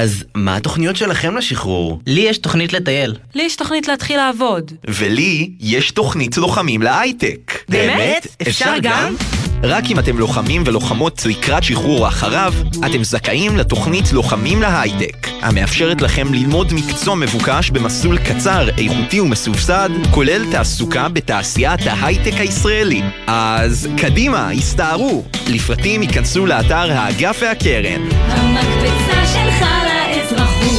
אז 0.00 0.24
מה 0.34 0.56
התוכניות 0.56 0.96
שלכם 0.96 1.36
לשחרור? 1.36 2.00
לי 2.06 2.20
יש 2.20 2.38
תוכנית 2.38 2.72
לטייל. 2.72 3.14
לי 3.34 3.42
יש 3.42 3.56
תוכנית 3.56 3.88
להתחיל 3.88 4.16
לעבוד. 4.16 4.72
ולי 4.88 5.50
יש 5.60 5.90
תוכנית 5.90 6.36
לוחמים 6.36 6.82
להייטק. 6.82 7.52
באמת? 7.68 8.26
אפשר 8.42 8.74
גם? 8.82 9.14
רק 9.62 9.84
אם 9.90 9.98
אתם 9.98 10.18
לוחמים 10.18 10.62
ולוחמות 10.66 11.22
לקראת 11.26 11.62
שחרור 11.62 12.08
אחריו, 12.08 12.54
אתם 12.86 13.04
זכאים 13.04 13.56
לתוכנית 13.56 14.12
לוחמים 14.12 14.62
להייטק, 14.62 15.28
המאפשרת 15.42 16.00
לכם 16.02 16.34
ללמוד 16.34 16.72
מקצוע 16.72 17.14
מבוקש 17.14 17.70
במסלול 17.70 18.18
קצר, 18.18 18.68
איכותי 18.78 19.20
ומסובסד, 19.20 19.90
כולל 20.10 20.50
תעסוקה 20.50 21.08
בתעשיית 21.08 21.80
ההייטק 21.86 22.32
הישראלי. 22.34 23.02
אז 23.26 23.88
קדימה, 23.98 24.50
הסתערו. 24.50 25.24
לפרטים 25.48 26.02
ייכנסו 26.02 26.46
לאתר 26.46 26.92
האגף 26.92 27.38
והקרן. 27.42 28.02
המקפצה 28.10 29.26
שלך 29.26 29.64
לאזרחות. 29.86 30.69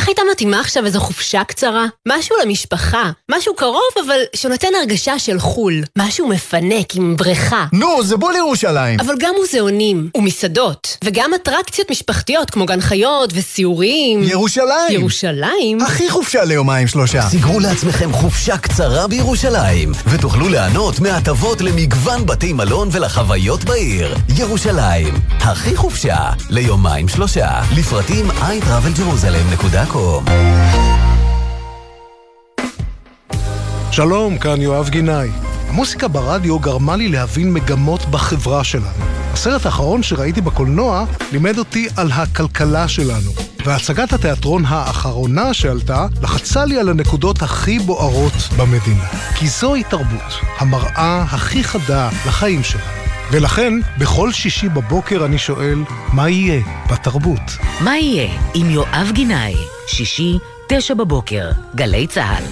איך 0.00 0.08
הייתה 0.08 0.22
מתאימה 0.32 0.60
עכשיו 0.60 0.86
איזו 0.86 1.00
חופשה 1.00 1.44
קצרה? 1.44 1.86
משהו 2.08 2.36
למשפחה, 2.42 3.10
משהו 3.30 3.54
קרוב 3.54 3.90
אבל 4.06 4.18
שנותן 4.36 4.68
הרגשה 4.80 5.18
של 5.18 5.38
חו"ל. 5.38 5.82
משהו 5.98 6.28
מפנק 6.28 6.94
עם 6.94 7.16
בריכה. 7.16 7.66
נו, 7.72 8.02
זה 8.02 8.16
בול 8.16 8.36
ירושלים. 8.36 9.00
אבל 9.00 9.14
גם 9.18 9.34
מוזיאונים, 9.38 10.10
ומסעדות, 10.14 10.96
וגם 11.04 11.34
אטרקציות 11.34 11.90
משפחתיות 11.90 12.50
כמו 12.50 12.66
גן 12.66 12.80
חיות 12.80 13.30
וסיורים. 13.34 14.22
ירושלים! 14.22 14.90
ירושלים? 14.90 15.80
הכי 15.80 16.10
חופשה 16.10 16.44
ליומיים 16.44 16.88
שלושה. 16.88 17.22
סגרו 17.22 17.60
לעצמכם 17.60 18.12
חופשה 18.12 18.58
קצרה 18.58 19.06
בירושלים, 19.06 19.92
ותוכלו 20.06 20.48
ליהנות 20.48 21.00
מהטבות 21.00 21.60
למגוון 21.60 22.26
בתי 22.26 22.52
מלון 22.52 22.88
ולחוויות 22.92 23.64
בעיר. 23.64 24.16
ירושלים, 24.36 25.14
הכי 25.40 25.76
חופשה 25.76 26.16
ליומיים 26.50 27.08
שלושה. 27.08 27.60
לפרטים 27.76 28.30
iTravelJerusalem.com 28.30 29.89
שלום, 33.92 34.38
כאן 34.38 34.60
יואב 34.60 34.88
גינאי. 34.88 35.28
המוסיקה 35.68 36.08
ברדיו 36.08 36.58
גרמה 36.58 36.96
לי 36.96 37.08
להבין 37.08 37.52
מגמות 37.52 38.06
בחברה 38.06 38.64
שלנו. 38.64 39.04
הסרט 39.32 39.66
האחרון 39.66 40.02
שראיתי 40.02 40.40
בקולנוע 40.40 41.04
לימד 41.32 41.58
אותי 41.58 41.88
על 41.96 42.12
הכלכלה 42.12 42.88
שלנו. 42.88 43.30
והצגת 43.66 44.12
התיאטרון 44.12 44.64
האחרונה 44.66 45.54
שעלתה 45.54 46.06
לחצה 46.22 46.64
לי 46.64 46.78
על 46.78 46.88
הנקודות 46.88 47.42
הכי 47.42 47.78
בוערות 47.78 48.48
במדינה. 48.56 49.06
כי 49.34 49.48
זוהי 49.48 49.84
תרבות, 49.84 50.40
המראה 50.58 51.22
הכי 51.22 51.64
חדה 51.64 52.08
לחיים 52.26 52.62
שלנו. 52.62 53.09
ולכן, 53.32 53.72
בכל 53.98 54.32
שישי 54.32 54.68
בבוקר 54.68 55.24
אני 55.24 55.38
שואל, 55.38 55.78
מה 56.12 56.30
יהיה 56.30 56.62
בתרבות? 56.92 57.40
מה 57.80 57.96
יהיה 57.96 58.30
עם 58.54 58.70
יואב 58.70 59.10
גינאי? 59.12 59.54
שישי, 59.86 60.38
תשע 60.68 60.94
בבוקר, 60.94 61.50
גלי 61.74 62.06
צה"ל. 62.06 62.44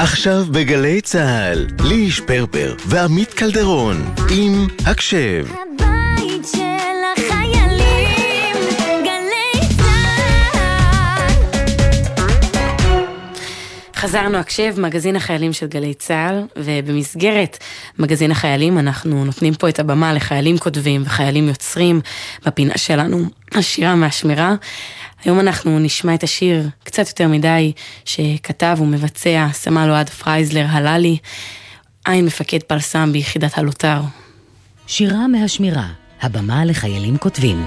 עכשיו 0.00 0.44
בגלי 0.50 1.00
צה"ל, 1.00 1.66
לי 1.84 2.10
שפרפר 2.10 2.74
ועמית 2.86 3.34
קלדרון 3.34 4.14
עם 4.30 4.66
הקשב. 4.86 5.46
הבית 5.50 5.97
חזרנו 13.98 14.38
הקשב, 14.38 14.80
מגזין 14.80 15.16
החיילים 15.16 15.52
של 15.52 15.66
גלי 15.66 15.94
צה"ל, 15.94 16.42
ובמסגרת 16.56 17.58
מגזין 17.98 18.30
החיילים 18.30 18.78
אנחנו 18.78 19.24
נותנים 19.24 19.54
פה 19.54 19.68
את 19.68 19.78
הבמה 19.78 20.12
לחיילים 20.12 20.58
כותבים 20.58 21.02
וחיילים 21.04 21.48
יוצרים 21.48 22.00
בפינה 22.46 22.78
שלנו, 22.78 23.24
השירה 23.54 23.94
מהשמירה. 23.94 24.54
היום 25.24 25.40
אנחנו 25.40 25.78
נשמע 25.78 26.14
את 26.14 26.22
השיר 26.22 26.68
קצת 26.84 27.08
יותר 27.08 27.28
מדי 27.28 27.72
שכתב 28.04 28.76
ומבצע 28.80 29.46
סמל 29.52 29.90
אוהד 29.90 30.08
פרייזלר 30.08 30.66
הללי, 30.68 31.18
עין 32.04 32.26
מפקד 32.26 32.62
פלסם 32.62 33.12
ביחידת 33.12 33.58
הלוטר. 33.58 34.00
שירה 34.86 35.26
מהשמירה, 35.28 35.88
הבמה 36.22 36.64
לחיילים 36.64 37.18
כותבים. 37.18 37.64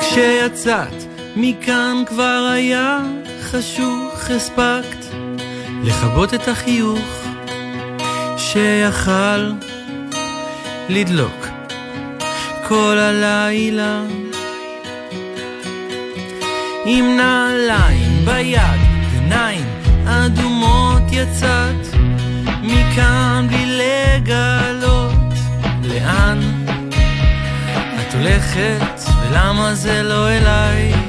כשיצאת 0.00 1.07
מכאן 1.40 2.02
כבר 2.06 2.50
היה 2.52 2.98
חשוך, 3.42 4.30
הספקת 4.30 5.04
לכבות 5.82 6.34
את 6.34 6.48
החיוך 6.48 7.24
שיכל 8.36 9.52
לדלוק 10.88 11.46
כל 12.68 12.98
הלילה. 12.98 14.00
עם 16.84 17.16
נעליים 17.16 18.24
ביד 18.24 18.80
עיניים 19.12 19.66
אדומות 20.06 21.02
יצאת 21.12 21.96
מכאן 22.62 23.46
בלי 23.48 23.66
לגלות 23.66 25.12
לאן 25.84 26.38
את 28.00 28.14
הולכת 28.14 29.10
ולמה 29.22 29.74
זה 29.74 30.02
לא 30.02 30.30
אליי 30.30 31.07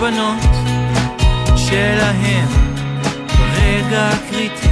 עוד 0.00 0.14
הרבה 0.14 0.16
בנות 0.16 1.56
שלהן 1.56 2.46
ברגע 3.28 4.08
הקריטי 4.08 4.68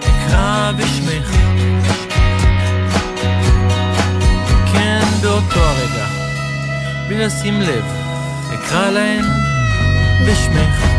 אקרא 0.00 0.72
בשמך. 0.72 1.30
כן, 4.72 5.00
באותו 5.22 5.60
הרגע, 5.60 6.06
בלי 7.08 7.26
לשים 7.26 7.60
לב, 7.60 7.84
אקרא 8.54 8.90
להן 8.90 9.24
בשמך. 10.26 10.89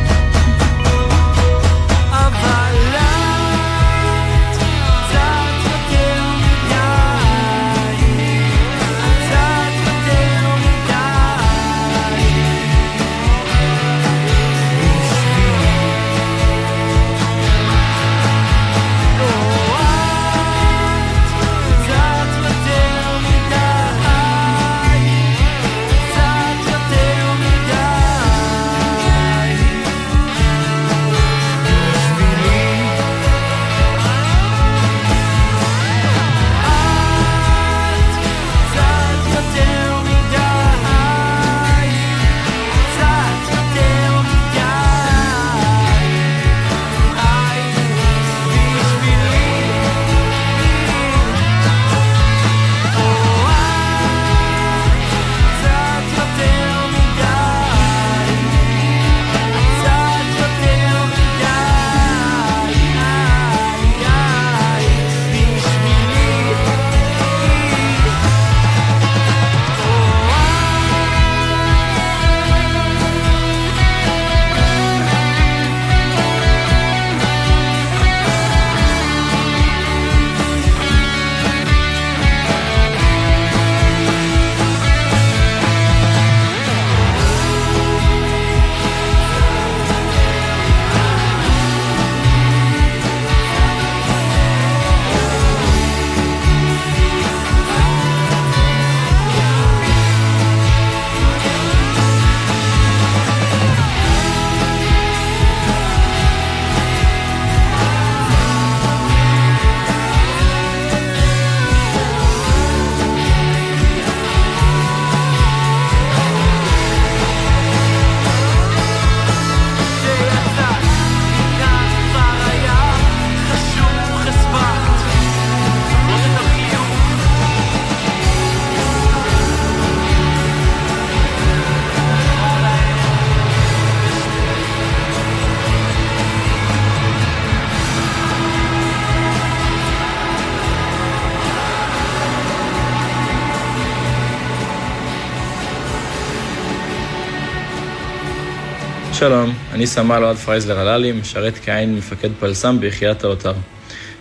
שלום, 149.22 149.54
אני 149.72 149.88
סמל 149.88 150.24
אוהד 150.24 150.36
פרייזלר 150.36 150.80
הללי, 150.80 151.12
משרת 151.12 151.54
כעין 151.66 151.96
מפקד 151.96 152.30
פלס"ם 152.40 152.78
ביחידת 152.80 153.24
האוצר. 153.24 153.54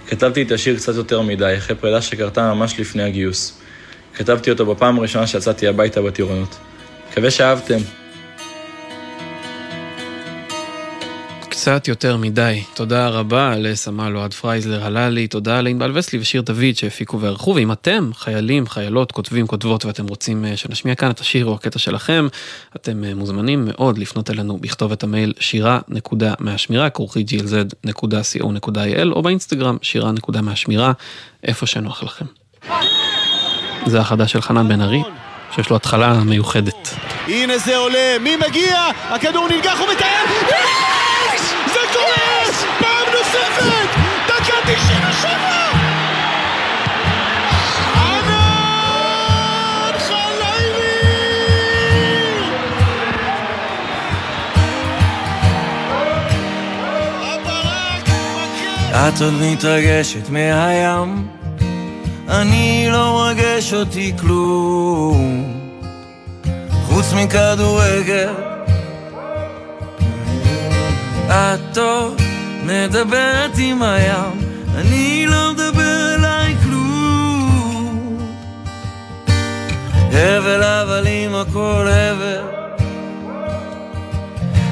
כתבתי 0.07 0.43
את 0.43 0.53
השיר 0.53 0.77
קצת 0.77 0.95
יותר 0.95 1.23
מדי, 1.23 1.55
אחרי 1.59 1.77
פרידה 1.77 2.03
שקרתה 2.03 2.55
ממש 2.55 2.81
לפני 2.81 3.03
הגיוס. 3.03 3.61
כתבתי 4.15 4.51
אותו 4.51 4.67
בפעם 4.67 4.99
הראשונה 4.99 5.27
שיצאתי 5.27 5.69
הביתה 5.69 6.03
בטירונות. 6.03 6.57
מקווה 7.11 7.31
שאהבתם. 7.31 7.79
קצת 11.61 11.89
יותר 11.89 12.17
מדי. 12.17 12.63
תודה 12.75 13.09
רבה 13.09 13.55
לסמל 13.57 14.17
אוהד 14.17 14.35
פרייזלר 14.35 14.85
הללי, 14.85 15.27
תודה 15.27 15.61
לענבל 15.61 15.99
וסלי 15.99 16.19
ושיר 16.19 16.43
דוד 16.43 16.75
שהפיקו 16.75 17.21
וערכו, 17.21 17.55
ואם 17.55 17.73
אתם, 17.73 18.11
חיילים, 18.15 18.67
חיילות, 18.67 19.13
כותבים, 19.13 19.47
כותבות, 19.47 19.85
ואתם 19.85 20.07
רוצים 20.07 20.45
אה, 20.45 20.57
שנשמיע 20.57 20.95
כאן 20.95 21.11
את 21.11 21.21
השיר 21.21 21.47
או 21.47 21.55
הקטע 21.55 21.79
שלכם, 21.79 22.29
אתם 22.77 23.05
אה, 23.05 23.15
מוזמנים 23.15 23.65
מאוד 23.65 23.99
לפנות 23.99 24.31
אלינו 24.31 24.59
בכתובת 24.59 25.03
המייל 25.03 25.33
שירה.מהשמירה, 25.41 26.91
כרוכי 26.91 27.25
glz.co.il, 27.29 29.13
או 29.13 29.23
באינסטגרם 29.23 29.77
שירה.מהשמירה, 29.83 30.93
איפה 31.45 31.67
שנוח 31.67 32.03
לכם. 32.03 32.25
זה 33.87 34.01
החדש 34.01 34.33
של 34.33 34.41
חנן 34.41 34.69
בן 34.69 34.81
ארי, 34.81 35.03
שיש 35.55 35.71
לו 35.71 35.77
התחלה 35.77 36.25
מיוחדת. 36.25 36.95
הנה 37.27 37.59
זה 37.59 37.77
עולה, 37.77 38.17
מי 38.21 38.37
מגיע? 38.37 38.89
הכדור 39.11 39.49
ננגח! 39.49 39.81
יש! 39.81 40.90
נוספת! 43.61 43.91
דקה 44.27 44.55
97! 44.67 45.39
ענן 47.95 49.99
חלילי! 49.99 51.01
את 58.93 59.23
עוד 59.23 59.35
מתרגשת 59.41 60.29
מהים, 60.29 61.29
אני 62.29 62.87
לא 62.91 63.13
מרגש 63.13 63.75
אותי 63.75 64.13
כלום, 64.21 65.45
חוץ 66.87 67.13
מכדורגל. 67.13 68.33
את 71.29 71.79
עוד 71.79 72.30
מדברת 72.65 73.51
עם 73.59 73.83
הים, 73.83 74.41
אני 74.75 75.27
לא 75.29 75.53
מדבר 75.53 76.15
אליי 76.15 76.57
כלום. 76.65 78.19
הבל 80.13 80.63
הבלים 80.63 81.35
הכל 81.35 81.87
הבל, 81.89 82.43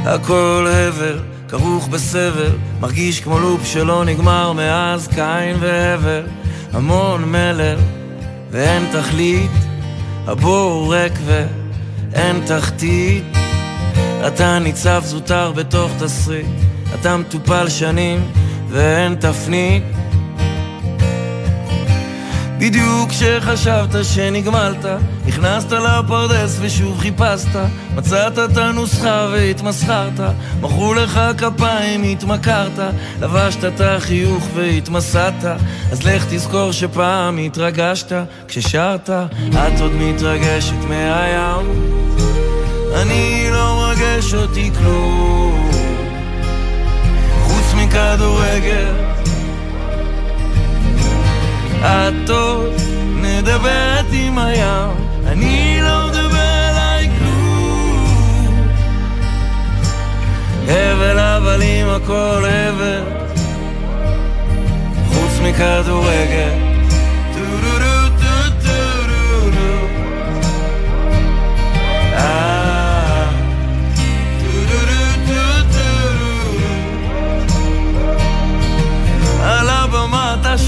הכל 0.05 0.67
הבל. 0.71 1.19
כרוך 1.49 1.89
בסבל, 1.89 2.51
מרגיש 2.81 3.21
כמו 3.21 3.39
לופ 3.39 3.67
שלא 3.67 4.05
נגמר 4.05 4.53
מאז 4.53 5.09
קין 5.09 5.57
והבל, 5.61 6.27
המון 6.73 7.25
מלל 7.25 7.79
ואין 8.51 8.87
תכלית, 8.93 9.51
הבור 10.27 10.95
ריק 10.95 11.13
ואין 11.27 12.41
תחתית. 12.47 13.25
אתה 14.27 14.59
ניצב 14.59 15.03
זוטר 15.05 15.53
בתוך 15.53 15.93
תסריט, 15.99 16.47
אתה 16.95 17.17
מטופל 17.17 17.69
שנים 17.69 18.33
ואין 18.69 19.15
תפנית. 19.15 19.83
בדיוק 22.59 23.11
כשחשבת 23.11 24.05
שנגמלת, 24.05 24.85
נכנסת 25.27 25.73
לפרדס 25.73 26.57
ושוב 26.61 27.01
חיפשת, 27.01 27.49
מצאת 27.95 28.39
את 28.39 28.57
הנוסחה 28.57 29.29
והתמסחרת, 29.33 30.21
מחאו 30.61 30.95
לך 30.95 31.21
כפיים, 31.39 32.03
התמכרת, 32.03 32.79
לבשת 33.21 33.65
את 33.65 33.81
החיוך 33.81 34.49
והתמסדת, 34.55 35.45
אז 35.93 36.03
לך 36.03 36.25
תזכור 36.31 36.73
שפעם 36.73 37.39
התרגשת. 37.39 38.13
כששרת, 38.49 39.11
את 39.51 39.81
עוד 39.81 39.93
מתרגשת 39.95 40.85
מהים, 40.89 41.73
אני 42.95 43.49
לא 43.53 43.77
מרגש 43.77 44.35
אותי 44.35 44.71
כלום, 44.79 45.58
חוץ 47.89 47.97
מכדורגל. 47.97 48.95
את 51.81 52.31
עוד 52.31 52.73
מדברת 53.15 54.07
עם 54.13 54.39
הים, 54.39 54.91
אני 55.27 55.81
לא 55.83 56.09
מדבר 56.09 56.69
אליי 56.71 57.11
כלום. 57.19 58.69
הבל 60.69 61.19
הבלים 61.19 61.89
הכל 61.89 62.45
הבל, 62.45 63.03
חוץ 65.09 65.41
מכדורגל. 65.43 66.68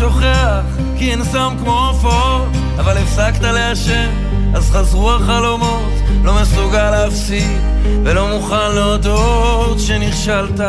שוכח, 0.00 0.64
כי 0.98 1.10
אין 1.10 1.24
סם 1.24 1.54
כמו 1.58 1.86
עופות, 1.86 2.48
אבל 2.78 2.98
הפסקת 2.98 3.42
לעשן, 3.42 4.10
אז 4.54 4.70
חזרו 4.70 5.12
החלומות, 5.12 5.92
לא 6.24 6.34
מסוגל 6.42 6.90
להפסיק, 6.90 7.60
ולא 8.04 8.28
מוכן 8.28 8.74
להודות 8.74 9.80
שנכשלת. 9.80 10.60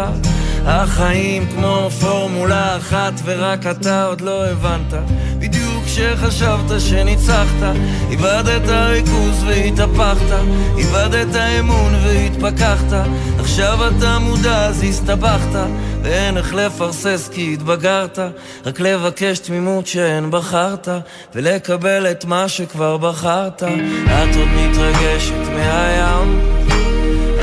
החיים 0.66 1.46
כמו 1.56 1.90
פורמולה 2.02 2.78
אחת, 2.78 3.14
ורק 3.24 3.66
אתה 3.66 4.06
עוד 4.06 4.22
לא 4.22 4.46
הבנת. 4.46 4.94
בדיוק 5.40 5.84
כשחשבת 5.86 6.80
שניצחת, 6.80 7.64
איבדת 8.10 8.70
ריכוז 8.70 9.44
והתהפכת, 9.44 10.36
איבדת 10.78 11.36
אמון 11.36 11.94
והתפכחת, 12.04 12.94
עכשיו 13.40 13.88
אתה 13.88 14.20
מודע 14.20 14.66
אז 14.66 14.84
הסתבכת, 14.84 15.60
ואין 16.04 16.38
איך 16.38 16.54
לפרסס 16.54 17.30
כי 17.34 17.54
התבגרת, 17.54 18.20
רק 18.66 18.80
לבקש 18.80 19.40
תמימות 19.40 19.88
שאין 19.88 20.32
בחרת, 20.32 20.88
ולקבל 21.36 22.12
את 22.12 22.26
מה 22.26 22.48
שכבר 22.48 22.98
בחרת. 22.98 23.64
את 24.06 24.36
עוד 24.36 24.48
מתרגשת 24.48 25.48
מהים, 25.54 26.40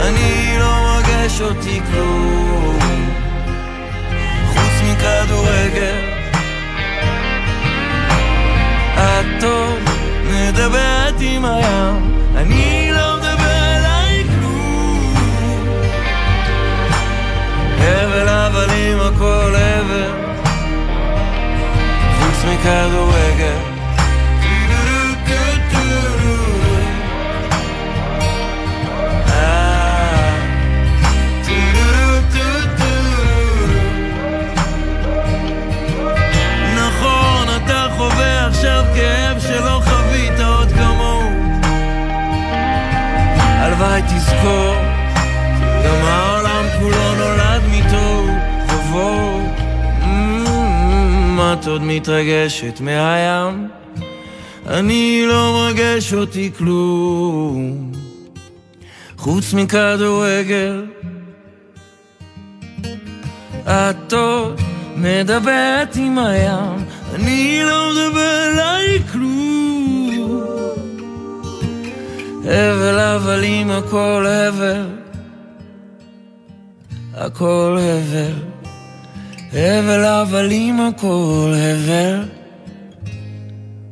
אני 0.01 0.57
לא 0.59 0.71
מרגש 0.71 1.41
אותי 1.41 1.81
כלום, 1.93 2.38
אה, 22.69 22.89
נכון, 36.77 37.49
עכשיו 38.47 38.85
כאב 38.95 39.41
שלא 39.41 39.81
חווית 39.85 40.41
עוד 40.41 40.73
כמוהו. 40.73 41.31
הלוואי 43.37 44.03
תזכור, 44.03 44.68
עוד 51.69 51.83
מתרגשת 51.83 52.81
מהים? 52.81 53.69
אני 54.67 55.23
לא 55.27 55.53
מרגש 55.53 56.15
אותי 56.15 56.51
כלום, 56.59 57.93
חוץ 59.17 59.55
מכדורגל. 59.55 60.87
את 63.67 64.13
עוד 64.13 64.61
מדברת 64.97 65.97
עם 65.97 66.19
הים, 66.19 66.85
אני 67.15 67.61
לא 67.65 67.91
מדבר 67.93 68.53
אליי 68.53 69.03
כלום. 69.13 69.49
הבל 72.45 72.99
הבלים 72.99 73.71
הכל 73.71 74.27
הבל, 74.27 74.87
הכל 77.15 77.79
הבל. 77.81 78.58
הבל 79.53 80.05
הבלים 80.05 80.81
הכל 80.81 81.53
הבל. 81.57 82.29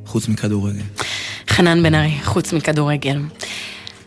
חוץ 0.07 0.29
מכדורגל. 0.29 0.83
חנן 1.49 1.83
בן 1.83 1.95
ארי, 1.95 2.15
חוץ 2.23 2.53
מכדורגל. 2.53 3.19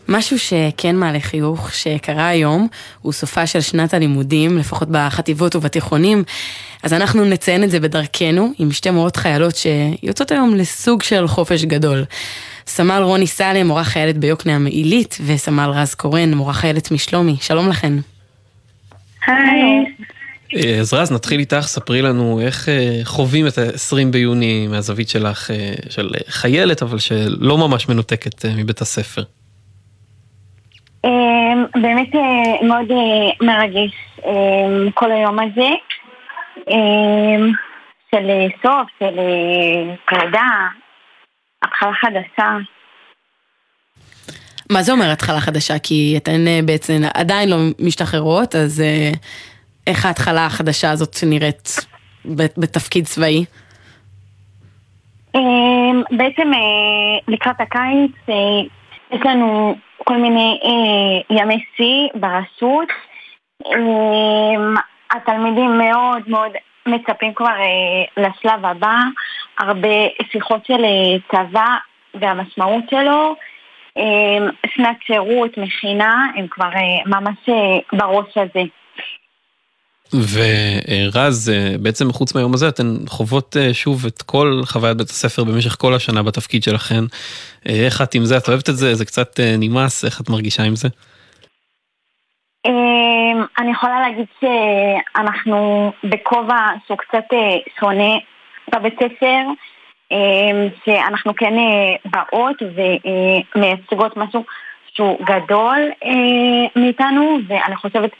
משהו 0.08 0.38
שכן 0.38 0.96
מעלה 0.96 1.20
חיוך, 1.20 1.74
שקרה 1.74 2.28
היום, 2.28 2.68
הוא 3.02 3.12
סופה 3.12 3.46
של 3.46 3.60
שנת 3.60 3.94
הלימודים, 3.94 4.58
לפחות 4.58 4.88
בחטיבות 4.90 5.56
ובתיכונים, 5.56 6.24
אז 6.82 6.92
אנחנו 6.92 7.24
נציין 7.24 7.64
את 7.64 7.70
זה 7.70 7.80
בדרכנו, 7.80 8.52
עם 8.58 8.72
שתי 8.72 8.90
מורות 8.90 9.16
חיילות 9.16 9.54
שיוצאות 9.56 10.32
היום 10.32 10.54
לסוג 10.54 11.02
של 11.02 11.28
חופש 11.28 11.64
גדול. 11.64 12.04
סמל 12.66 13.02
רוני 13.02 13.26
סלם, 13.26 13.66
מורה 13.66 13.84
חיילת 13.84 14.18
ביוקנעם 14.18 14.66
עילית, 14.66 15.18
וסמל 15.26 15.70
רז 15.70 15.94
קורן, 15.94 16.34
מורה 16.34 16.52
חיילת 16.52 16.90
משלומי. 16.90 17.36
שלום 17.40 17.68
לכן. 17.68 17.92
היי. 19.26 20.09
אה, 20.56 20.80
אז 20.80 20.94
רז, 20.94 21.12
נתחיל 21.12 21.40
איתך, 21.40 21.60
ספרי 21.60 22.02
לנו 22.02 22.40
איך 22.40 22.68
אה, 22.68 23.00
חווים 23.04 23.46
את 23.46 23.58
ה-20 23.58 24.12
ביוני 24.12 24.66
מהזווית 24.70 25.08
שלך, 25.08 25.50
אה, 25.50 25.72
של 25.90 26.10
חיילת, 26.28 26.82
אבל 26.82 26.98
שלא 26.98 27.58
ממש 27.58 27.88
מנותקת 27.88 28.44
מבית 28.58 28.80
הספר. 28.80 29.22
אמ, 31.04 31.64
באמת 31.74 32.08
מאוד 32.62 32.88
מרגש 33.42 33.90
כל 34.94 35.12
היום 35.12 35.38
הזה 35.38 35.68
של 38.10 38.30
סוף, 38.62 38.88
של 38.98 39.20
פרידה, 40.08 40.48
התחלה 41.62 41.92
חדשה. 42.00 42.56
מה 44.70 44.82
זה 44.82 44.92
אומר 44.92 45.10
התחלה 45.10 45.40
חדשה? 45.40 45.78
כי 45.78 46.14
אתן 46.16 46.44
בעצם 46.64 47.02
עדיין 47.14 47.48
לא 47.48 47.56
משתחררות, 47.78 48.54
אז 48.54 48.82
איך 49.86 50.06
ההתחלה 50.06 50.46
החדשה 50.46 50.90
הזאת 50.90 51.16
נראית 51.26 51.86
בתפקיד 52.58 53.04
צבאי? 53.04 53.44
אמ, 55.34 56.02
בעצם 56.10 56.54
אה, 56.54 57.18
לקראת 57.28 57.60
הקיץ 57.60 58.12
אה, 58.28 58.34
יש 59.10 59.20
לנו 59.24 59.74
כל 60.04 60.16
מיני 60.16 60.58
אה, 60.64 61.36
ימי 61.36 61.64
שיא 61.76 62.08
ברשות. 62.14 62.88
אמ, 63.66 64.74
התלמידים 65.10 65.78
מאוד 65.78 66.22
מאוד 66.26 66.52
מצפים 66.86 67.34
כבר 67.34 67.54
לשלב 68.16 68.66
הבא, 68.66 68.96
הרבה 69.58 69.88
שיחות 70.32 70.66
של 70.66 70.82
צבא 71.32 71.76
והמשמעות 72.14 72.84
שלו. 72.90 73.34
אמ, 73.96 74.48
שנת 74.66 74.96
שירות, 75.06 75.58
מכינה, 75.58 76.26
הם 76.36 76.46
כבר 76.50 76.70
ממש 77.06 77.48
בראש 77.92 78.38
הזה. 78.38 78.62
ורז, 80.14 81.50
אה, 81.50 81.78
בעצם 81.82 82.12
חוץ 82.12 82.34
מהיום 82.34 82.54
הזה, 82.54 82.68
אתן 82.68 82.94
חוות 83.08 83.56
אה, 83.56 83.74
שוב 83.74 84.06
את 84.06 84.22
כל 84.22 84.60
חוויית 84.64 84.96
בית 84.96 85.08
הספר 85.08 85.44
במשך 85.44 85.76
כל 85.78 85.94
השנה 85.94 86.22
בתפקיד 86.22 86.62
שלכן. 86.62 87.04
אה, 87.68 87.84
איך 87.86 88.02
את 88.02 88.14
עם 88.14 88.24
זה? 88.24 88.36
את 88.36 88.48
אוהבת 88.48 88.68
את 88.68 88.76
זה? 88.76 88.94
זה 88.94 89.04
קצת 89.04 89.40
נמאס? 89.58 90.04
איך 90.04 90.20
את 90.20 90.30
מרגישה 90.30 90.62
עם 90.62 90.76
זה? 90.76 90.88
אמ, 92.66 93.44
אני 93.58 93.70
יכולה 93.70 94.00
להגיד 94.00 94.26
שאנחנו 94.40 95.92
בכובע 96.04 96.66
שהוא 96.86 96.98
קצת 96.98 97.24
שונה 97.80 98.14
בבית 98.74 98.94
ספר, 98.94 99.42
אמ, 100.12 100.68
שאנחנו 100.84 101.32
כן 101.36 101.54
באות 102.04 102.56
ומייצגות 103.56 104.16
משהו 104.16 104.44
שהוא 104.94 105.18
גדול 105.24 105.78
מאיתנו, 106.76 107.38
ואני 107.48 107.76
חושבת 107.76 108.10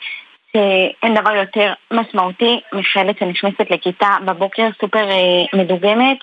שאין 0.53 1.15
דבר 1.15 1.35
יותר 1.35 1.73
משמעותי 1.91 2.61
מחיילת 2.73 3.19
שנכנסת 3.19 3.71
לכיתה 3.71 4.17
בבוקר 4.25 4.69
סופר 4.81 5.11
אה, 5.11 5.59
מדוגמת 5.59 6.19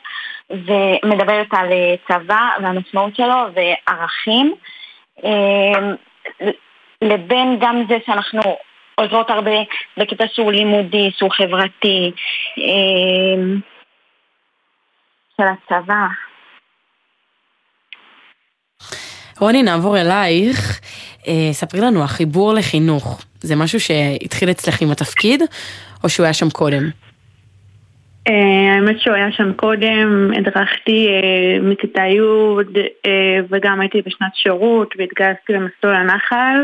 ומדברת 0.49 1.47
על 1.51 1.71
אה, 1.71 1.95
צבא 2.07 2.49
והמשמעות 2.61 3.15
שלו 3.15 3.45
וערכים. 3.53 4.55
אמ, 5.23 5.95
לבין 7.01 7.57
גם 7.61 7.83
זה 7.89 7.97
שאנחנו 8.05 8.41
עוזרות 8.95 9.29
הרבה 9.29 9.51
בקטע 9.97 10.25
שהוא 10.33 10.51
לימודי, 10.51 11.11
שהוא 11.17 11.31
חברתי, 11.31 12.11
של 15.37 15.43
הצבא. 15.43 16.07
רוני, 19.39 19.63
נעבור 19.63 19.97
אלייך. 19.97 20.79
אה, 21.27 21.49
ספרי 21.51 21.81
לנו, 21.81 22.03
החיבור 22.03 22.53
לחינוך, 22.53 23.21
זה 23.41 23.55
משהו 23.55 23.79
שהתחיל 23.79 24.51
אצלך 24.51 24.81
עם 24.81 24.91
התפקיד, 24.91 25.41
או 26.03 26.09
שהוא 26.09 26.23
היה 26.23 26.33
שם 26.33 26.49
קודם? 26.49 26.83
אה, 28.27 28.75
האמת 28.75 28.99
שהוא 28.99 29.15
היה 29.15 29.31
שם 29.31 29.53
קודם, 29.53 30.31
הדרכתי 30.37 31.07
אה, 31.07 31.59
מכיתה 31.61 32.01
י' 32.01 32.19
וגם 33.49 33.81
הייתי 33.81 34.01
בשנת 34.01 34.35
שירות 34.35 34.93
והתגייסתי 34.97 35.53
למסלול 35.53 35.95
הנחל. 35.95 36.63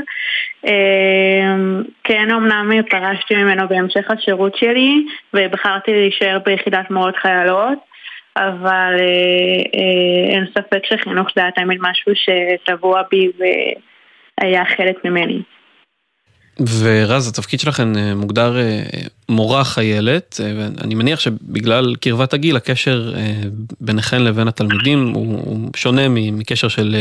כן, 2.04 2.32
אמנם 2.32 2.84
פרשתי 2.90 3.36
ממנו 3.36 3.68
בהמשך 3.68 4.12
השירות 4.12 4.56
שלי 4.56 5.06
ובחרתי 5.34 5.92
להישאר 5.92 6.38
ביחידת 6.46 6.92
מורות 6.92 7.16
חיילות, 7.16 7.80
אבל 8.38 8.94
אה, 9.00 9.64
אה, 9.76 10.36
אין 10.36 10.46
ספק 10.58 10.86
שחינוך 10.86 11.28
זה 11.36 11.42
היה 11.42 11.52
תמיד 11.52 11.78
משהו 11.82 12.12
שטבוע 12.16 13.02
בי 13.12 13.28
והיה 13.38 14.64
חלק 14.78 15.06
ממני. 15.06 15.42
ורז, 16.60 17.30
התפקיד 17.30 17.60
שלכם 17.60 17.94
אה, 17.98 18.16
מוגדר 18.16 18.54
מורה 19.30 19.64
חיילת, 19.64 20.40
ואני 20.58 20.96
מניח 20.96 21.20
שבגלל 21.20 21.96
קרבת 22.02 22.34
הגיל, 22.34 22.56
הקשר 22.56 23.14
ביניכן 23.82 24.22
לבין 24.22 24.48
התלמידים 24.48 25.08
הוא, 25.08 25.70
שונה 25.76 26.10
מ- 26.10 26.40
מקשר 26.40 26.68
של 26.68 26.96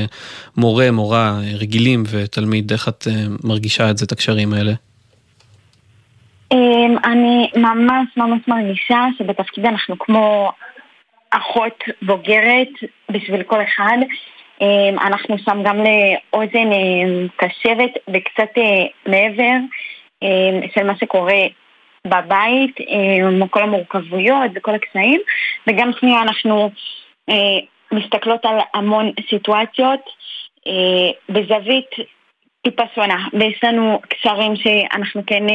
מורה, 0.57 0.91
מורה 0.91 1.41
רגילים 1.61 2.03
ותלמיד. 2.11 2.72
איך 2.72 2.89
את 2.89 3.07
מרגישה 3.45 3.91
את 3.91 3.99
זה, 3.99 4.05
את 4.05 4.12
הקשרים 4.12 4.53
האלה? 4.53 4.72
אמ, 6.53 6.97
אני 7.05 7.51
ממש 7.57 8.09
ממש 8.16 8.41
מרגישה 8.49 9.07
שבתפקיד 9.18 9.66
אנחנו 9.66 9.99
כמו 9.99 10.53
אחות 11.33 11.85
בוגרת 12.03 12.68
בשביל 13.11 13.43
כל 13.43 13.62
אחד. 13.62 13.97
אמ, 14.61 14.99
אנחנו 14.99 15.39
שם 15.39 15.62
גם 15.64 15.76
לאוזן 15.76 16.72
אמ, 16.72 17.26
קשבת 17.37 17.91
וקצת 18.09 18.59
אה, 18.59 18.85
מעבר 19.07 19.57
אמ, 20.22 20.61
של 20.74 20.87
מה 20.87 20.97
שקורה 20.97 21.43
בבית, 22.07 22.76
כל 23.51 23.62
המורכבויות 23.62 24.51
וכל 24.55 24.74
הקשיים, 24.74 25.20
וגם 25.66 25.91
שנייה 26.01 26.22
אנחנו 26.22 26.70
אה, 27.28 27.59
מסתכלות 27.93 28.45
על 28.45 28.59
המון 28.74 29.12
סיטואציות 29.30 30.01
אה, 30.66 31.11
בזווית 31.28 31.91
טיפה 32.62 32.83
שונה, 32.95 33.26
ויש 33.33 33.64
לנו 33.64 34.01
קשרים 34.09 34.57
שאנחנו 34.57 35.22
כן 35.26 35.47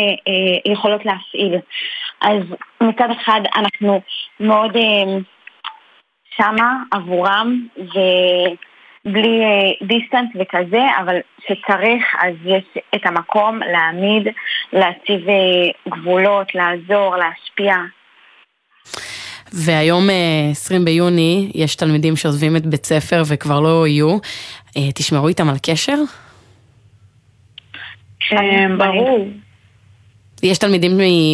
יכולות 0.66 1.06
להפעיל. 1.06 1.56
אז 2.22 2.42
מצד 2.82 3.08
אחד 3.12 3.42
אנחנו 3.56 4.02
מאוד 4.40 4.78
שמה 6.38 6.84
עבורם, 6.92 7.68
ובלי 7.78 9.44
אה, 9.44 9.88
דיסטנס 9.88 10.30
וכזה, 10.36 10.82
אבל 11.02 11.16
שצריך 11.40 12.04
אז 12.20 12.36
יש 12.46 12.64
את 12.96 13.02
המקום 13.06 13.60
להעמיד, 13.72 14.28
להציב 14.74 15.30
אה, 15.30 15.92
גבולות, 15.92 16.56
לעזור, 16.56 17.16
להשפיע. 17.16 17.76
והיום, 19.54 20.10
אה, 20.10 20.52
20 20.52 20.86
ביוני, 20.86 21.52
יש 21.56 21.76
תלמידים 21.76 22.16
שעוזבים 22.16 22.56
את 22.56 22.66
בית 22.66 22.86
ספר 22.86 23.22
וכבר 23.28 23.60
לא 23.60 23.88
יהיו. 23.88 24.18
אה, 24.78 24.92
תשמרו 24.96 25.28
איתם 25.28 25.50
על 25.50 25.56
קשר? 25.64 25.98
ברור. 28.78 29.28
יש 30.44 30.58
תלמידים 30.58 30.92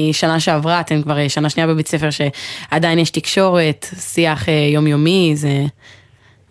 משנה 0.10 0.40
שעברה, 0.40 0.80
אתם 0.80 1.02
כבר 1.02 1.18
אה, 1.18 1.30
שנה 1.30 1.50
שנייה 1.50 1.68
בבית 1.68 1.88
ספר 1.88 2.10
שעדיין 2.10 3.00
יש 3.00 3.10
תקשורת, 3.10 3.86
שיח 3.96 4.50
אה, 4.50 4.54
יומיומי, 4.74 5.32
זה 5.36 5.50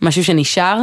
משהו 0.02 0.24
שנשאר? 0.24 0.76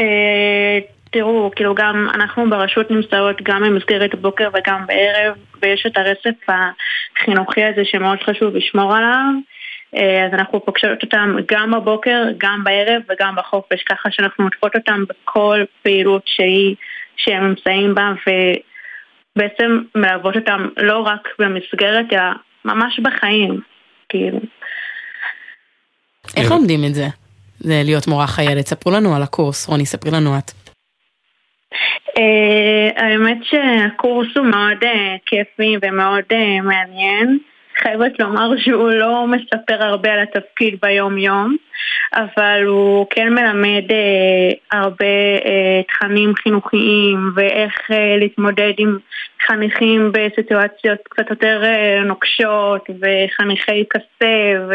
אה, 0.00 0.78
תראו, 1.10 1.50
כאילו 1.56 1.74
גם 1.74 2.08
אנחנו 2.14 2.50
ברשות 2.50 2.90
נמצאות 2.90 3.42
גם 3.42 3.62
במסגרת 3.62 4.14
בוקר 4.14 4.48
וגם 4.54 4.86
בערב, 4.86 5.34
ויש 5.62 5.86
את 5.86 5.96
הרצף 5.96 6.46
החינוכי 6.48 7.64
הזה 7.64 7.84
שמאוד 7.84 8.18
חשוב 8.22 8.56
לשמור 8.56 8.94
עליו. 8.94 9.32
אז 10.26 10.34
אנחנו 10.34 10.64
פוגשות 10.64 11.02
אותם 11.02 11.36
גם 11.52 11.70
בבוקר, 11.70 12.24
גם 12.38 12.64
בערב 12.64 13.02
וגם 13.10 13.36
בחופש, 13.36 13.82
ככה 13.82 14.10
שאנחנו 14.10 14.44
עוטפות 14.44 14.76
אותם 14.76 15.04
בכל 15.08 15.64
פעילות 15.82 16.22
שהיא, 16.26 16.74
שהם 17.16 17.48
נמצאים 17.48 17.94
בה, 17.94 18.12
ובעצם 19.36 19.78
מלוות 19.94 20.36
אותם 20.36 20.68
לא 20.76 20.98
רק 20.98 21.28
במסגרת, 21.38 22.12
אלא 22.12 22.22
ממש 22.64 23.00
בחיים, 23.00 23.60
כאילו. 24.08 24.38
איך 26.36 26.50
לומדים 26.50 26.84
את 26.84 26.94
זה? 26.94 27.06
זה 27.58 27.82
להיות 27.84 28.06
מורה 28.06 28.26
חיילת. 28.26 28.66
ספרו 28.66 28.92
לנו 28.92 29.16
על 29.16 29.22
הקורס, 29.22 29.68
רוני, 29.68 29.86
ספרי 29.86 30.10
לנו 30.10 30.38
את. 30.38 30.50
אה, 32.18 33.04
האמת 33.04 33.38
שהקורס 33.42 34.36
הוא 34.36 34.46
מאוד 34.46 34.84
אה, 34.84 35.16
כיפי 35.26 35.76
ומאוד 35.82 36.24
אה, 36.32 36.60
מעניין. 36.60 37.38
חייבת 37.78 38.20
לומר 38.20 38.56
שהוא 38.56 38.90
לא 38.90 39.26
מספר 39.26 39.84
הרבה 39.84 40.12
על 40.12 40.20
התפקיד 40.20 40.76
ביום-יום, 40.82 41.56
אבל 42.14 42.62
הוא 42.66 43.06
כן 43.10 43.28
מלמד 43.28 43.92
אה, 43.92 44.78
הרבה 44.80 45.04
אה, 45.44 45.82
תכנים 45.88 46.34
חינוכיים 46.34 47.32
ואיך 47.34 47.90
אה, 47.90 48.16
להתמודד 48.18 48.72
עם 48.78 48.98
חניכים 49.46 50.12
בסיטואציות 50.12 50.98
קצת 51.08 51.30
יותר 51.30 51.60
אה, 51.64 52.00
נוקשות 52.04 52.90
וחניכי 53.00 53.84
קצה 53.88 54.66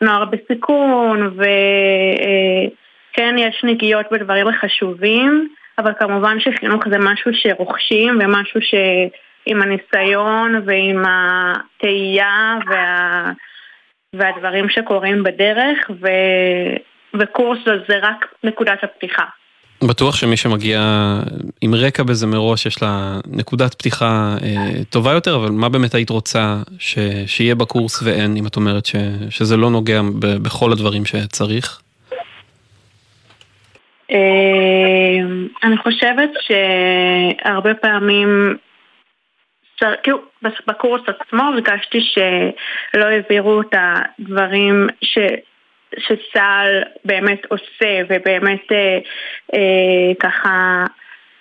ונוער 0.00 0.24
בסיכון 0.24 1.36
וכן 1.36 3.38
אה, 3.38 3.48
יש 3.48 3.64
נגיעות 3.64 4.06
בדברים 4.12 4.48
החשובים, 4.48 5.48
אבל 5.78 5.92
כמובן 5.98 6.40
שחינוך 6.40 6.82
זה 6.90 6.98
משהו 6.98 7.30
שרוכשים 7.34 8.18
ומשהו 8.20 8.62
ש... 8.62 8.74
עם 9.46 9.62
הניסיון 9.62 10.62
ועם 10.66 11.02
התהייה 11.06 12.58
וה... 12.70 13.32
והדברים 14.16 14.68
שקורים 14.68 15.22
בדרך, 15.22 15.90
ו... 16.00 16.06
וקורס 17.20 17.58
זה 17.88 17.98
רק 18.02 18.26
נקודת 18.44 18.84
הפתיחה. 18.84 19.24
בטוח 19.88 20.16
שמי 20.16 20.36
שמגיע 20.36 20.80
עם 21.60 21.74
רקע 21.74 22.02
בזה 22.02 22.26
מראש, 22.26 22.66
יש 22.66 22.82
לה 22.82 23.18
נקודת 23.26 23.74
פתיחה 23.74 24.36
אה, 24.42 24.84
טובה 24.90 25.12
יותר, 25.12 25.36
אבל 25.36 25.50
מה 25.50 25.68
באמת 25.68 25.94
היית 25.94 26.10
רוצה 26.10 26.56
ש... 26.78 26.98
שיהיה 27.26 27.54
בקורס 27.54 28.02
ואין, 28.02 28.36
אם 28.36 28.46
את 28.46 28.56
אומרת 28.56 28.86
ש... 28.86 28.96
שזה 29.30 29.56
לא 29.56 29.70
נוגע 29.70 30.00
ב... 30.02 30.26
בכל 30.42 30.72
הדברים 30.72 31.04
שצריך? 31.04 31.80
אה, 34.10 35.18
אני 35.64 35.76
חושבת 35.76 36.30
שהרבה 36.40 37.74
פעמים 37.74 38.56
כאילו 40.02 40.18
בקורס 40.66 41.02
עצמו 41.06 41.42
הרגשתי 41.42 42.00
שלא 42.00 43.04
העבירו 43.04 43.60
את 43.60 43.74
הדברים 43.74 44.86
ש... 45.02 45.18
שצה"ל 45.98 46.82
באמת 47.04 47.46
עושה 47.48 48.02
ובאמת 48.08 48.72
אה, 48.72 48.98
אה, 49.54 50.14
ככה 50.20 50.84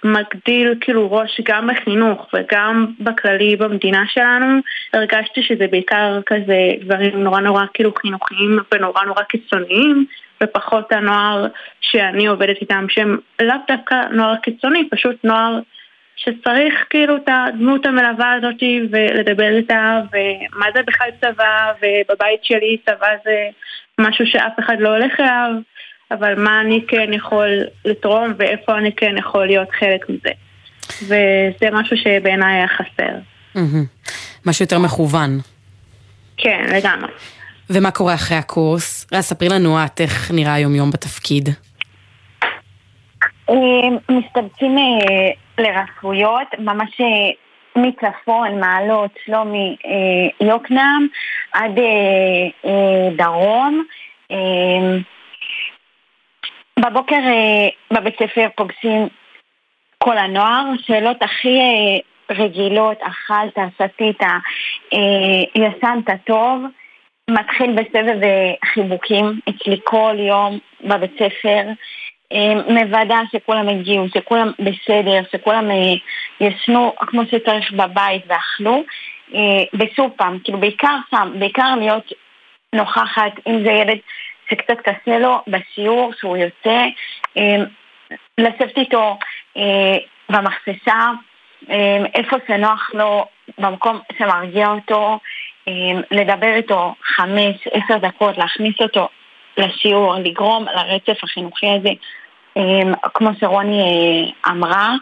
מגדיל 0.03 0.75
כאילו 0.81 1.11
ראש 1.11 1.41
גם 1.43 1.67
בחינוך 1.67 2.29
וגם 2.33 2.85
בכללי 2.99 3.55
במדינה 3.55 4.03
שלנו. 4.07 4.59
הרגשתי 4.93 5.43
שזה 5.43 5.67
בעיקר 5.67 6.19
כזה 6.25 6.71
דברים 6.81 7.23
נורא 7.23 7.39
נורא 7.39 7.63
כאילו 7.73 7.91
חינוכיים 8.01 8.59
ונורא 8.73 9.03
נורא 9.03 9.23
קיצוניים 9.23 10.05
ופחות 10.43 10.91
הנוער 10.91 11.47
שאני 11.81 12.27
עובדת 12.27 12.57
איתם 12.61 12.85
שהם 12.89 13.17
לאו 13.41 13.55
דווקא 13.67 13.95
נוער 14.11 14.35
קיצוני 14.35 14.89
פשוט 14.89 15.15
נוער 15.23 15.59
שצריך 16.15 16.73
כאילו 16.89 17.15
את 17.15 17.29
הדמות 17.29 17.85
המלווה 17.85 18.33
הזאתי 18.33 18.81
ולדבר 18.91 19.57
איתה 19.57 20.01
ומה 20.11 20.65
זה 20.75 20.81
בכלל 20.87 21.09
צבא 21.21 21.71
ובבית 21.77 22.43
שלי 22.43 22.77
צבא 22.85 23.07
זה 23.23 23.47
משהו 23.99 24.25
שאף 24.25 24.53
אחד 24.59 24.75
לא 24.79 24.89
הולך 24.89 25.19
אליו 25.19 25.51
אבל 26.11 26.43
מה 26.43 26.61
אני 26.61 26.85
כן 26.87 27.13
יכול 27.13 27.49
לתרום 27.85 28.33
ואיפה 28.37 28.77
אני 28.77 28.91
כן 28.91 29.15
יכול 29.17 29.45
להיות 29.45 29.69
חלק 29.79 30.09
מזה 30.09 30.31
וזה 31.03 31.69
משהו 31.71 31.97
שבעיניי 31.97 32.55
היה 32.55 32.67
חסר. 32.67 33.13
משהו 34.45 34.63
יותר 34.63 34.79
מכוון. 34.79 35.39
כן, 36.37 36.65
לגמרי. 36.75 37.11
ומה 37.69 37.91
קורה 37.91 38.13
אחרי 38.13 38.37
הקורס? 38.37 39.07
רז, 39.13 39.23
ספרי 39.23 39.49
לנו 39.49 39.85
את 39.85 40.01
איך 40.01 40.31
נראה 40.31 40.53
היום 40.53 40.75
יום 40.75 40.91
בתפקיד. 40.91 41.49
מסתבצים 44.09 44.77
אה, 44.77 45.31
לרפויות, 45.61 46.47
ממש 46.59 47.01
אה, 47.01 47.81
מצפון, 47.83 48.59
מעלות, 48.59 49.11
שלומי, 49.25 49.75
אה, 49.85 50.47
יוקנעם, 50.47 51.07
עד 51.53 51.79
דרום. 53.15 53.83
בבוקר 56.79 57.19
בבית 57.91 58.15
ספר 58.19 58.47
פוגשים 58.55 59.07
כל 59.97 60.17
הנוער, 60.17 60.63
שאלות 60.81 61.23
הכי 61.23 61.59
רגילות, 62.31 62.97
אכלת, 63.01 63.57
שתית, 63.77 64.19
ישנת 65.55 66.09
טוב. 66.25 66.61
מתחיל 67.29 67.71
בסבב 67.71 68.19
חיבוקים 68.65 69.39
אצלי 69.49 69.79
כל 69.83 70.15
יום 70.19 70.59
בבית 70.83 71.11
ספר. 71.13 71.63
מוודא 72.69 73.19
שכולם 73.31 73.69
הגיעו, 73.69 74.05
שכולם 74.15 74.51
בסדר, 74.59 75.21
שכולם 75.31 75.71
אה, 75.71 75.93
ישנו 76.39 76.93
כמו 76.97 77.21
שצריך 77.31 77.71
בבית 77.71 78.23
ואכלו. 78.27 78.83
אה, 79.35 79.63
ושוב 79.73 80.11
פעם, 80.17 80.39
כאילו 80.43 80.59
בעיקר 80.59 80.95
שם, 81.11 81.33
בעיקר 81.39 81.75
להיות 81.77 82.11
נוכחת, 82.75 83.31
אם 83.47 83.63
זה 83.63 83.71
ילד 83.71 83.97
שקצת 84.49 84.77
קשה 84.83 85.19
לו 85.19 85.41
בשיעור, 85.47 86.13
שהוא 86.19 86.37
יוצא, 86.37 86.85
אה, 87.37 87.63
לשבת 88.37 88.77
איתו 88.77 89.17
במחסשה, 90.29 91.11
איפה 92.13 92.37
שנוח 92.47 92.91
לו, 92.93 93.25
במקום 93.57 93.99
שמרגיע 94.17 94.67
אותו, 94.67 95.19
לדבר 96.11 96.53
איתו 96.55 96.95
חמש, 97.03 97.67
עשר 97.71 97.97
דקות, 97.97 98.37
להכניס 98.37 98.75
אותו 98.81 99.09
לשיעור, 99.57 100.15
לגרום 100.15 100.65
לרצף 100.65 101.23
החינוכי 101.23 101.67
הזה 101.69 101.89
כמו 103.13 103.29
שרוני 103.39 103.81
אה, 103.81 104.51
אמרה, 104.51 104.95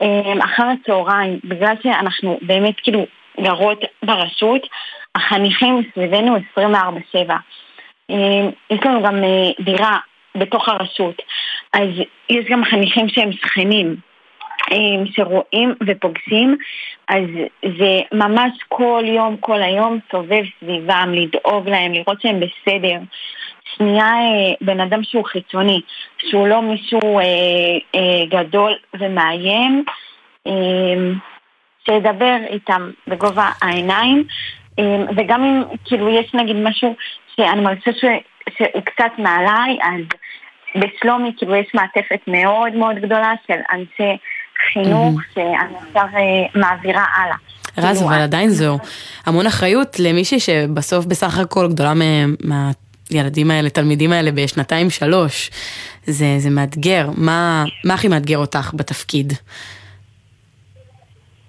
אמ, 0.00 0.42
אחר 0.42 0.64
הצהריים, 0.64 1.38
בגלל 1.44 1.74
שאנחנו 1.82 2.38
באמת 2.42 2.74
כאילו 2.82 3.06
גרות 3.40 3.84
ברשות, 4.02 4.66
החניכים 5.14 5.82
סביבנו 5.94 6.36
24-7. 6.58 7.34
אמ, 8.10 8.50
יש 8.70 8.80
לנו 8.84 9.02
גם 9.02 9.24
אה, 9.24 9.50
דירה 9.64 9.98
בתוך 10.34 10.68
הרשות, 10.68 11.22
אז 11.72 11.88
יש 12.28 12.44
גם 12.50 12.64
חניכים 12.64 13.08
שהם 13.08 13.32
שכנים. 13.32 13.96
שרואים 15.12 15.74
ופוגשים, 15.86 16.56
אז 17.08 17.24
זה 17.78 18.00
ממש 18.12 18.52
כל 18.68 19.04
יום, 19.06 19.36
כל 19.36 19.62
היום 19.62 19.98
סובב 20.12 20.42
סביבם, 20.60 21.12
לדאוג 21.14 21.68
להם, 21.68 21.92
לראות 21.92 22.20
שהם 22.20 22.40
בסדר. 22.40 22.98
שנייה 23.76 24.06
אה, 24.06 24.54
בן 24.60 24.80
אדם 24.80 25.04
שהוא 25.04 25.24
חיצוני, 25.24 25.80
שהוא 26.18 26.48
לא 26.48 26.62
מישהו 26.62 27.18
אה, 27.18 27.24
אה, 27.94 28.40
גדול 28.40 28.72
ומאיים, 29.00 29.84
שידבר 31.86 32.36
איתם 32.50 32.90
בגובה 33.08 33.50
העיניים, 33.62 34.24
וגם 35.16 35.44
אם 35.44 35.62
כאילו 35.84 36.08
יש 36.08 36.34
נגיד 36.34 36.56
משהו 36.56 36.94
שאני 37.36 37.60
מרגישה 37.60 37.90
שהוא 37.92 38.82
קצת 38.84 39.10
מעליי, 39.18 39.78
אז 39.82 40.00
בשלומי 40.76 41.32
כאילו 41.36 41.54
יש 41.54 41.66
מעטפת 41.74 42.20
מאוד 42.26 42.72
מאוד 42.72 42.96
גדולה 42.96 43.32
של 43.46 43.58
אנשי 43.72 44.16
חינוך 44.72 45.20
mm-hmm. 45.20 45.34
שאני 45.34 45.74
עכשיו 45.86 46.06
מעבירה 46.54 47.04
הלאה. 47.16 47.36
רז, 47.78 47.98
כאילו, 47.98 48.10
אבל 48.10 48.20
עדיין 48.20 48.48
זו 48.48 48.78
המון 49.26 49.46
אחריות 49.46 49.96
למישהי 49.98 50.40
שבסוף 50.40 51.06
בסך 51.06 51.38
הכל 51.38 51.68
גדולה 51.68 51.92
מה... 52.40 52.70
הילדים 53.10 53.50
האלה, 53.50 53.70
תלמידים 53.70 54.12
האלה 54.12 54.30
בשנתיים 54.32 54.90
שלוש. 54.90 55.50
זה, 56.04 56.34
זה 56.38 56.50
מאתגר. 56.50 57.08
מה, 57.16 57.64
מה 57.84 57.94
הכי 57.94 58.08
מאתגר 58.08 58.38
אותך 58.38 58.70
בתפקיד? 58.74 59.32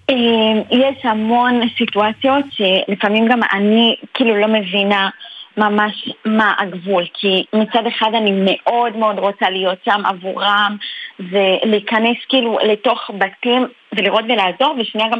אמ, 0.10 0.62
יש 0.72 1.06
המון 1.06 1.62
סיטואציות 1.78 2.46
שלפעמים 2.52 3.28
גם 3.28 3.40
אני 3.54 3.96
כאילו 4.14 4.36
לא 4.36 4.48
מבינה 4.48 5.10
ממש 5.58 6.10
מה 6.26 6.54
הגבול, 6.60 7.06
כי 7.14 7.46
מצד 7.54 7.88
אחד 7.88 8.12
אני 8.14 8.32
מאוד 8.46 8.98
מאוד 8.98 9.20
רוצה 9.20 9.50
להיות 9.50 9.78
שם 9.86 10.02
עבורם 10.06 10.78
ולהיכנס 11.20 12.18
כאילו 12.30 12.58
לתוך 12.72 13.12
בתים 13.18 13.68
ולראות 13.98 14.26
ולעזור, 14.26 14.76
ושנייה 14.80 15.10
גם 15.10 15.20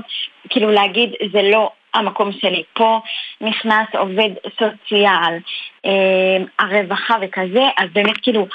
כאילו 0.50 0.72
להגיד 0.72 1.10
זה 1.34 1.42
לא 1.42 1.72
המקום 1.98 2.32
שלי. 2.32 2.64
פה 2.74 3.00
נכנס 3.42 3.88
עובד 3.98 4.30
סוציאל, 4.60 5.38
אה, 5.86 6.38
הרווחה 6.60 7.16
וכזה, 7.22 7.64
אז 7.78 7.90
באמת 7.94 8.18
כאילו 8.22 8.48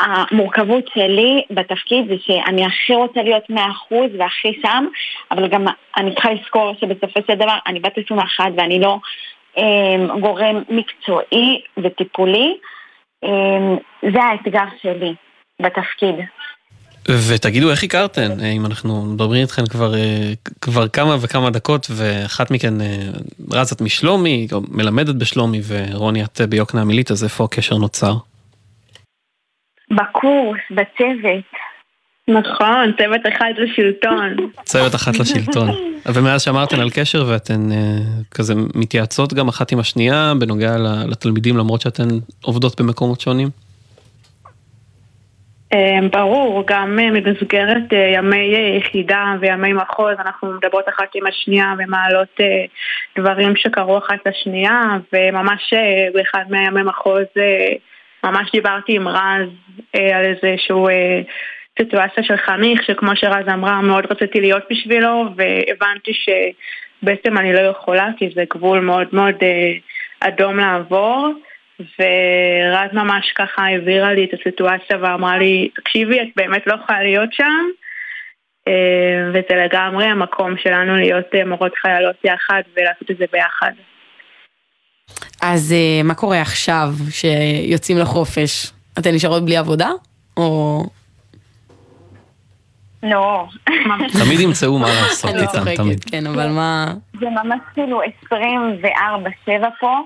המורכבות 0.00 0.84
שלי 0.94 1.42
בתפקיד 1.50 2.08
זה 2.08 2.14
שאני 2.20 2.66
הכי 2.66 2.94
רוצה 2.94 3.22
להיות 3.22 3.50
מאה 3.50 3.70
אחוז 3.70 4.10
והכי 4.18 4.60
שם, 4.62 4.86
אבל 5.30 5.48
גם 5.48 5.66
אני 5.96 6.14
צריכה 6.14 6.32
לזכור 6.32 6.72
שבסופו 6.80 7.20
של 7.26 7.34
דבר 7.34 7.56
אני 7.66 7.80
בת 7.80 7.98
21 7.98 8.44
ואני 8.56 8.80
לא 8.80 8.98
אה, 9.58 10.18
גורם 10.20 10.62
מקצועי 10.68 11.60
וטיפולי. 11.82 12.56
אה, 13.24 13.76
זה 14.12 14.22
האתגר 14.22 14.64
שלי 14.82 15.14
בתפקיד. 15.60 16.14
ותגידו 17.28 17.70
איך 17.70 17.84
הכרתן, 17.84 18.40
אה, 18.40 18.50
אם 18.50 18.66
אנחנו 18.66 19.02
מדברים 19.02 19.42
איתכן 19.42 19.66
כבר, 19.66 19.94
אה, 19.94 20.32
כבר 20.60 20.88
כמה 20.88 21.16
וכמה 21.20 21.50
דקות 21.50 21.86
ואחת 21.90 22.50
מכן 22.50 22.80
אה, 22.80 22.86
רצת 23.52 23.80
משלומי, 23.80 24.46
או 24.52 24.60
מלמדת 24.68 25.14
בשלומי 25.14 25.60
ורוני 25.66 26.24
את 26.24 26.40
ביוקנעם 26.40 26.88
עילית, 26.88 27.10
אז 27.10 27.24
איפה 27.24 27.44
הקשר 27.44 27.76
נוצר? 27.76 28.14
בקורס, 29.90 30.60
בצוות, 30.70 31.44
נכון, 32.28 32.92
צוות 32.98 33.20
אחד 33.34 33.50
לשלטון. 33.58 34.50
צוות 34.64 34.94
אחת 34.94 35.18
לשלטון. 35.18 35.68
ומאז 36.14 36.42
שאמרתן 36.42 36.80
על 36.80 36.90
קשר 36.90 37.24
ואתן 37.28 37.68
כזה 38.30 38.54
מתייעצות 38.74 39.32
גם 39.32 39.48
אחת 39.48 39.72
עם 39.72 39.78
השנייה 39.78 40.32
בנוגע 40.38 40.76
לתלמידים 41.08 41.56
למרות 41.56 41.80
שאתן 41.80 42.08
עובדות 42.42 42.80
במקומות 42.80 43.20
שונים? 43.20 43.48
אה, 45.72 46.08
ברור, 46.12 46.64
גם 46.66 46.98
אה, 46.98 47.20
במסגרת 47.20 47.92
אה, 47.92 48.12
ימי 48.14 48.54
אה, 48.54 48.76
יחידה 48.76 49.34
וימי 49.40 49.72
מחוז 49.72 50.14
אנחנו 50.18 50.52
מדברות 50.52 50.88
אחת 50.88 51.08
עם 51.14 51.26
השנייה 51.26 51.72
ומעלות 51.78 52.40
דברים 53.18 53.56
שקרו 53.56 53.98
אחת 53.98 54.26
לשנייה 54.26 54.80
וממש 55.12 55.74
באחד 56.14 56.44
מהימי 56.48 56.82
מחוז 56.82 57.24
ממש 58.24 58.50
דיברתי 58.52 58.96
עם 58.96 59.08
רז 59.08 59.48
על 59.94 60.24
איזשהו 60.24 60.88
סיטואציה 61.78 62.24
של 62.24 62.36
חניך 62.36 62.82
שכמו 62.82 63.10
שרז 63.14 63.48
אמרה 63.52 63.80
מאוד 63.80 64.06
רציתי 64.10 64.40
להיות 64.40 64.62
בשבילו 64.70 65.24
והבנתי 65.36 66.12
שבעצם 66.14 67.38
אני 67.38 67.52
לא 67.52 67.60
יכולה 67.60 68.08
כי 68.16 68.30
זה 68.34 68.44
גבול 68.54 68.80
מאוד 68.80 69.08
מאוד 69.12 69.34
אדום 70.20 70.56
לעבור 70.56 71.32
ורז 71.80 72.90
ממש 72.92 73.32
ככה 73.32 73.62
העבירה 73.62 74.12
לי 74.12 74.24
את 74.24 74.40
הסיטואציה 74.40 74.96
ואמרה 75.00 75.38
לי, 75.38 75.68
תקשיבי, 75.74 76.20
את 76.20 76.28
באמת 76.36 76.66
לא 76.66 76.74
יכולה 76.74 77.02
להיות 77.02 77.32
שם 77.32 77.66
אה, 78.68 79.28
וזה 79.28 79.64
לגמרי 79.64 80.04
המקום 80.04 80.56
שלנו 80.56 80.96
להיות 80.96 81.26
אה, 81.34 81.44
מורות 81.44 81.72
חיילות 81.82 82.16
יחד 82.24 82.62
ולעשות 82.76 83.10
את 83.10 83.16
זה 83.16 83.24
ביחד. 83.32 83.72
אז 85.42 85.72
אה, 85.72 86.02
מה 86.04 86.14
קורה 86.14 86.40
עכשיו 86.40 86.88
שיוצאים 87.10 87.98
לחופש? 87.98 88.72
אתן 88.98 89.14
נשארות 89.14 89.44
בלי 89.44 89.56
עבודה? 89.56 89.88
או... 90.36 90.82
לא. 93.02 93.46
תמיד 94.24 94.40
ימצאו 94.40 94.78
מה 94.78 94.88
לעשות 94.88 95.30
אני 95.30 95.42
איתם, 95.42 95.74
תמיד. 95.76 96.04
כן, 96.04 96.26
אבל 96.26 96.48
מה... 96.48 96.94
זה 97.20 97.26
ממש 97.26 97.60
כאילו 97.74 98.00
24-7 98.32 98.32
פה. 99.80 100.00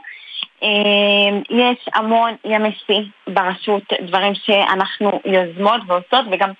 אה, 0.65 1.39
יש 1.51 1.89
המון 1.95 2.35
ימי 2.45 2.73
שיא 2.87 3.03
ברשות, 3.27 3.83
דברים 4.01 4.33
שאנחנו 4.35 5.21
יוזמות 5.25 5.81
ועושות 5.87 6.27
וגם 6.33 6.51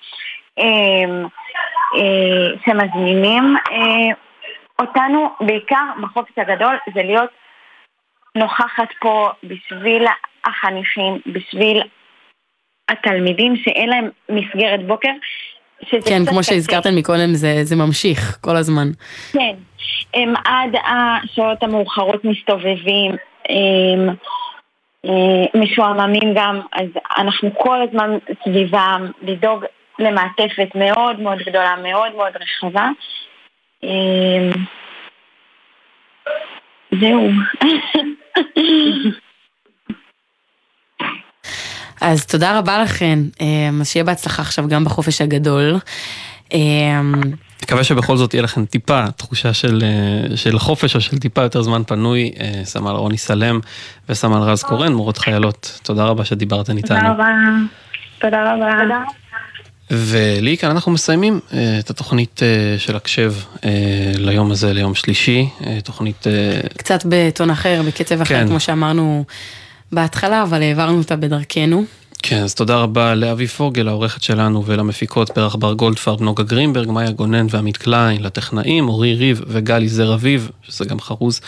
אה, 0.59 1.25
אה, 1.97 2.47
שמזמינים 2.65 3.55
אה, 3.71 4.15
אותנו, 4.81 5.29
בעיקר 5.41 5.85
בחופש 6.01 6.31
הגדול, 6.37 6.75
זה 6.93 7.03
להיות 7.03 7.29
נוכחת 8.35 8.89
פה 9.01 9.29
בשביל 9.43 10.05
החניכים, 10.45 11.19
בשביל 11.25 11.81
התלמידים 12.89 13.55
שאין 13.55 13.89
להם 13.89 14.09
מסגרת 14.29 14.87
בוקר. 14.87 15.11
כן, 15.89 16.25
כמו 16.29 16.39
קשה. 16.39 16.51
שהזכרתן 16.51 16.95
מקודם, 16.95 17.33
זה 17.33 17.63
זה 17.63 17.75
ממשיך 17.75 18.37
כל 18.41 18.55
הזמן. 18.55 18.87
כן, 19.33 19.55
הם 20.13 20.33
עד 20.45 20.75
השעות 20.75 21.63
המאוחרות 21.63 22.25
מסתובבים, 22.25 23.11
משועממים 25.55 26.33
גם, 26.35 26.61
אז 26.73 26.87
אנחנו 27.17 27.49
כל 27.57 27.81
הזמן 27.81 28.17
סביבם, 28.43 29.11
לדאוג 29.21 29.65
למעטפת 29.99 30.67
מאוד 30.75 31.19
מאוד 31.19 31.37
גדולה, 31.37 31.75
מאוד 31.83 32.15
מאוד 32.15 32.33
רחבה. 32.35 32.89
אה, 33.83 34.49
זהו. 36.99 37.29
אז 42.01 42.25
תודה 42.25 42.59
רבה 42.59 42.83
לכן, 42.83 43.19
אה, 43.41 43.69
אז 43.81 43.91
שיהיה 43.91 44.03
בהצלחה 44.03 44.41
עכשיו 44.41 44.67
גם 44.67 44.83
בחופש 44.83 45.21
הגדול. 45.21 45.75
מקווה 47.63 47.83
שבכל 47.83 48.17
זאת 48.17 48.33
יהיה 48.33 48.43
לכם 48.43 48.65
טיפה 48.65 49.11
תחושה 49.11 49.53
של, 49.53 49.83
אה, 49.83 50.37
של 50.37 50.59
חופש 50.59 50.95
או 50.95 51.01
של 51.01 51.17
טיפה 51.17 51.41
יותר 51.41 51.61
זמן 51.61 51.81
פנוי. 51.87 52.31
אה, 52.39 52.61
סמל 52.63 52.91
רוני 52.91 53.17
סלם 53.17 53.59
וסמל 54.09 54.37
רז 54.37 54.63
קורן, 54.63 54.93
מורות 54.93 55.17
חיילות, 55.17 55.79
תודה 55.83 56.03
רבה 56.03 56.25
שדיברתן 56.25 56.77
איתנו. 56.77 56.99
תודה 56.99 57.11
רבה. 57.11 57.27
תודה 58.19 58.53
רבה. 58.53 59.03
ולי 59.91 60.57
כאן 60.57 60.69
אנחנו 60.69 60.91
מסיימים 60.91 61.39
אה, 61.53 61.79
את 61.79 61.89
התוכנית 61.89 62.41
של 62.77 62.95
הקשב 62.95 63.33
ליום 64.17 64.51
הזה, 64.51 64.73
ליום 64.73 64.95
שלישי, 64.95 65.49
תוכנית... 65.83 66.27
קצת 66.77 67.03
בטון 67.09 67.49
אחר, 67.49 67.81
בקצב 67.87 68.21
אחר, 68.21 68.35
כן. 68.35 68.47
כמו 68.47 68.59
שאמרנו 68.59 69.25
בהתחלה, 69.91 70.43
אבל 70.43 70.61
העברנו 70.61 70.97
אותה 70.97 71.15
בדרכנו. 71.15 71.85
כן, 72.27 72.43
אז 72.43 72.55
תודה 72.55 72.75
רבה 72.75 73.15
לאבי 73.15 73.47
פוגל, 73.47 73.87
העורכת 73.87 74.23
שלנו, 74.23 74.65
ולמפיקות 74.65 75.29
פרח 75.29 75.55
בר 75.55 75.73
גולדפרב, 75.73 76.21
נוגה 76.21 76.43
גרינברג, 76.43 76.89
מאיה 76.89 77.11
גונן 77.11 77.47
ועמית 77.49 77.77
קליין, 77.77 78.23
לטכנאים, 78.23 78.89
אורי 78.89 79.13
ריב 79.13 79.41
וגלי 79.47 79.87
זר 79.87 80.13
אביב, 80.13 80.49
שזה 80.63 80.85
גם 80.85 80.99
חרוז. 80.99 81.41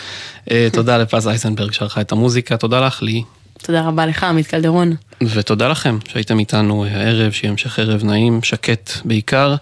אה, 0.50 0.68
תודה 0.76 0.98
לפז 0.98 1.28
אייזנברג 1.28 1.72
שערכה 1.72 2.00
את 2.00 2.12
המוזיקה, 2.12 2.56
תודה 2.56 2.86
לך, 2.86 3.02
לי, 3.02 3.22
תודה 3.62 3.88
רבה 3.88 4.06
לך, 4.06 4.24
עמית 4.24 4.46
קלדרון. 4.46 4.94
ותודה 5.22 5.68
לכם 5.68 5.98
שהייתם 6.08 6.38
איתנו 6.38 6.84
אה, 6.84 7.00
הערב, 7.00 7.32
שיהיה 7.32 7.50
המשך 7.50 7.78
ערב 7.78 8.04
נעים, 8.04 8.42
שקט 8.42 8.90
בעיקר. 9.04 9.54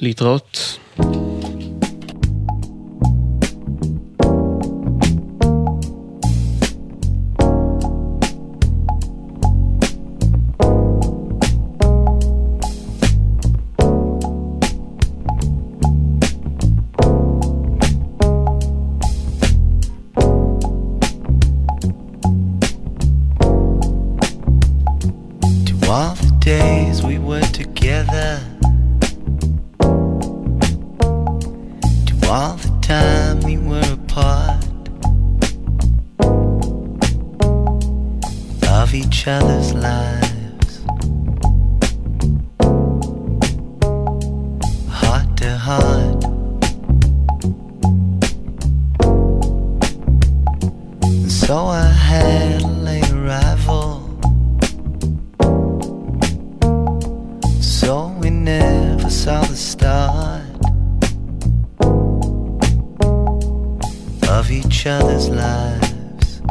להתראות. 0.00 0.78
Of 64.34 64.50
each 64.50 64.84
other's 64.86 65.28
lives. 65.28 66.42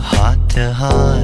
Heart 0.00 0.48
to 0.50 0.72
heart. 0.72 1.23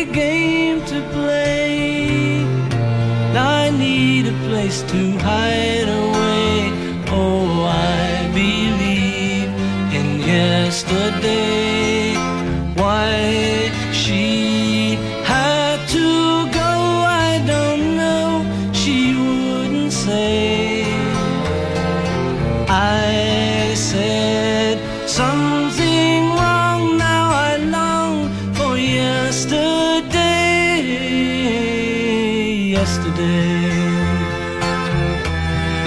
to 4.91 5.17
hide 5.19 5.87
away. 5.87 6.69
Oh, 7.07 7.63
I 7.63 8.29
believe 8.33 9.47
in 9.93 10.19
yesterday. 10.19 11.70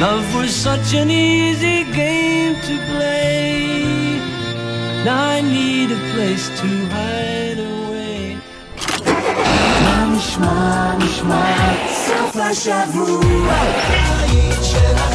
Love 0.06 0.34
was 0.34 0.54
such 0.54 0.92
an 0.92 1.10
easy 1.10 1.84
game 1.84 2.56
to 2.56 2.74
play. 2.90 4.20
Now 5.02 5.30
I 5.36 5.40
need 5.40 5.92
a 5.92 6.00
place 6.12 6.46
to 6.60 6.68
hide 6.94 7.60
away. 7.72 8.36
Mam, 9.84 10.10
mam, 10.42 10.98
mam, 11.28 11.76
sam 12.04 12.24
flash 12.32 12.66
à 12.66 12.84
vous. 12.92 15.13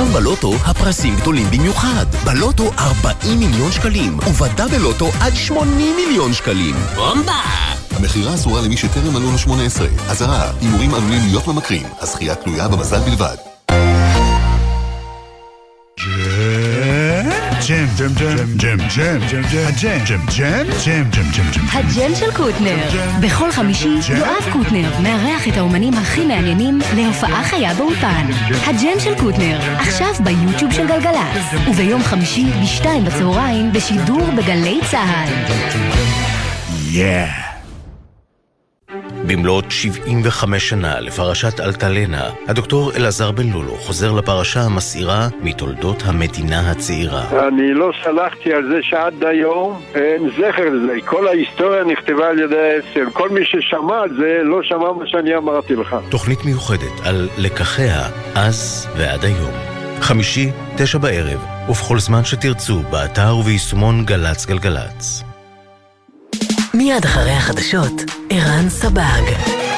עכשיו 0.00 0.14
בלוטו 0.14 0.52
הפרסים 0.64 1.16
גדולים 1.16 1.46
במיוחד. 1.50 2.06
בלוטו 2.24 2.70
40 2.78 3.38
מיליון 3.38 3.72
שקלים, 3.72 4.18
ובדאבל 4.18 4.78
לוטו 4.78 5.10
עד 5.20 5.34
80 5.34 5.96
מיליון 5.96 6.32
שקלים. 6.32 6.74
בומבה! 6.94 7.42
המכירה 7.90 8.34
אסורה 8.34 8.60
למי 8.62 8.76
שטרם 8.76 9.12
מלאו 9.12 9.32
לו 9.32 9.38
18. 9.38 9.86
אזהרה, 10.08 10.50
הימורים 10.60 10.94
עלולים 10.94 11.20
להיות 11.26 11.46
ממכרים. 11.46 11.86
הזכייה 12.00 12.34
תלויה 12.34 12.68
במזל 12.68 13.00
בלבד. 13.00 13.49
ג'ם, 17.70 17.86
ג'ם, 17.96 18.14
ג'ם, 18.14 18.36
ג'ם, 18.56 18.78
ג'ם, 18.96 19.18
ג'ם, 19.30 19.42
ג'ם, 19.42 19.66
הג'ם, 19.66 20.00
ג'ם, 20.06 20.20
ג'ם, 20.36 20.70
ג'ם, 20.84 21.04
ג'ם, 21.10 21.30
ג'ם, 21.32 21.50
ג'ם. 21.54 21.64
הג'ם 21.72 22.14
של 22.14 22.32
קוטנר. 22.36 22.76
בכל 23.20 23.52
חמישי 23.52 23.98
יואב 24.16 24.44
קוטנר 24.52 25.00
מארח 25.02 25.48
את 25.48 25.56
האומנים 25.56 25.94
הכי 25.94 26.24
מעניינים 26.24 26.78
להופעה 26.96 27.44
חיה 27.44 27.74
באולפן. 27.74 28.26
הג'ם 28.66 29.00
של 29.00 29.14
קוטנר, 29.18 29.60
עכשיו 29.78 30.14
ביוטיוב 30.24 30.72
של 30.72 30.86
גלגלצ. 30.86 31.68
וביום 31.70 32.02
חמישי 32.02 32.46
בשתיים 32.62 33.04
בצהריים 33.04 33.72
בשידור 33.72 34.30
בגלי 34.36 34.80
צה"ל. 34.90 35.32
Yeah. 36.92 37.49
במלאת 39.30 39.70
75 39.70 40.68
שנה 40.68 41.00
לפרשת 41.00 41.60
אלטלנה, 41.60 42.30
הדוקטור 42.48 42.92
אלעזר 42.96 43.30
בן 43.30 43.48
לולו 43.48 43.74
חוזר 43.76 44.12
לפרשה 44.12 44.60
המסעירה 44.60 45.28
מתולדות 45.42 46.02
המדינה 46.06 46.70
הצעירה. 46.70 47.48
אני 47.48 47.74
לא 47.74 47.92
סלחתי 48.04 48.52
על 48.52 48.68
זה 48.68 48.78
שעד 48.82 49.24
היום 49.24 49.80
אין 49.94 50.30
זכר 50.30 50.68
לזה. 50.70 50.92
כל 51.04 51.28
ההיסטוריה 51.28 51.84
נכתבה 51.84 52.28
על 52.28 52.38
ידי 52.38 52.56
האצ"ל. 52.58 53.10
כל 53.12 53.28
מי 53.28 53.40
ששמע 53.44 54.00
על 54.02 54.10
זה 54.16 54.40
לא 54.44 54.62
שמע 54.62 54.92
מה 54.92 55.06
שאני 55.06 55.36
אמרתי 55.36 55.76
לך. 55.76 55.96
תוכנית 56.08 56.44
מיוחדת 56.44 57.00
על 57.04 57.28
לקחיה 57.38 58.02
אז 58.34 58.88
ועד 58.96 59.24
היום. 59.24 59.54
חמישי, 60.00 60.50
תשע 60.76 60.98
בערב, 60.98 61.44
ובכל 61.68 61.98
זמן 61.98 62.24
שתרצו, 62.24 62.78
באתר 62.90 63.36
וביישומון 63.36 64.04
גל"צ 64.04 64.46
גלגלצ. 64.46 65.29
מיד 66.74 67.04
אחרי 67.04 67.30
החדשות, 67.32 67.92
ערן 68.30 68.68
סבג. 68.68 69.69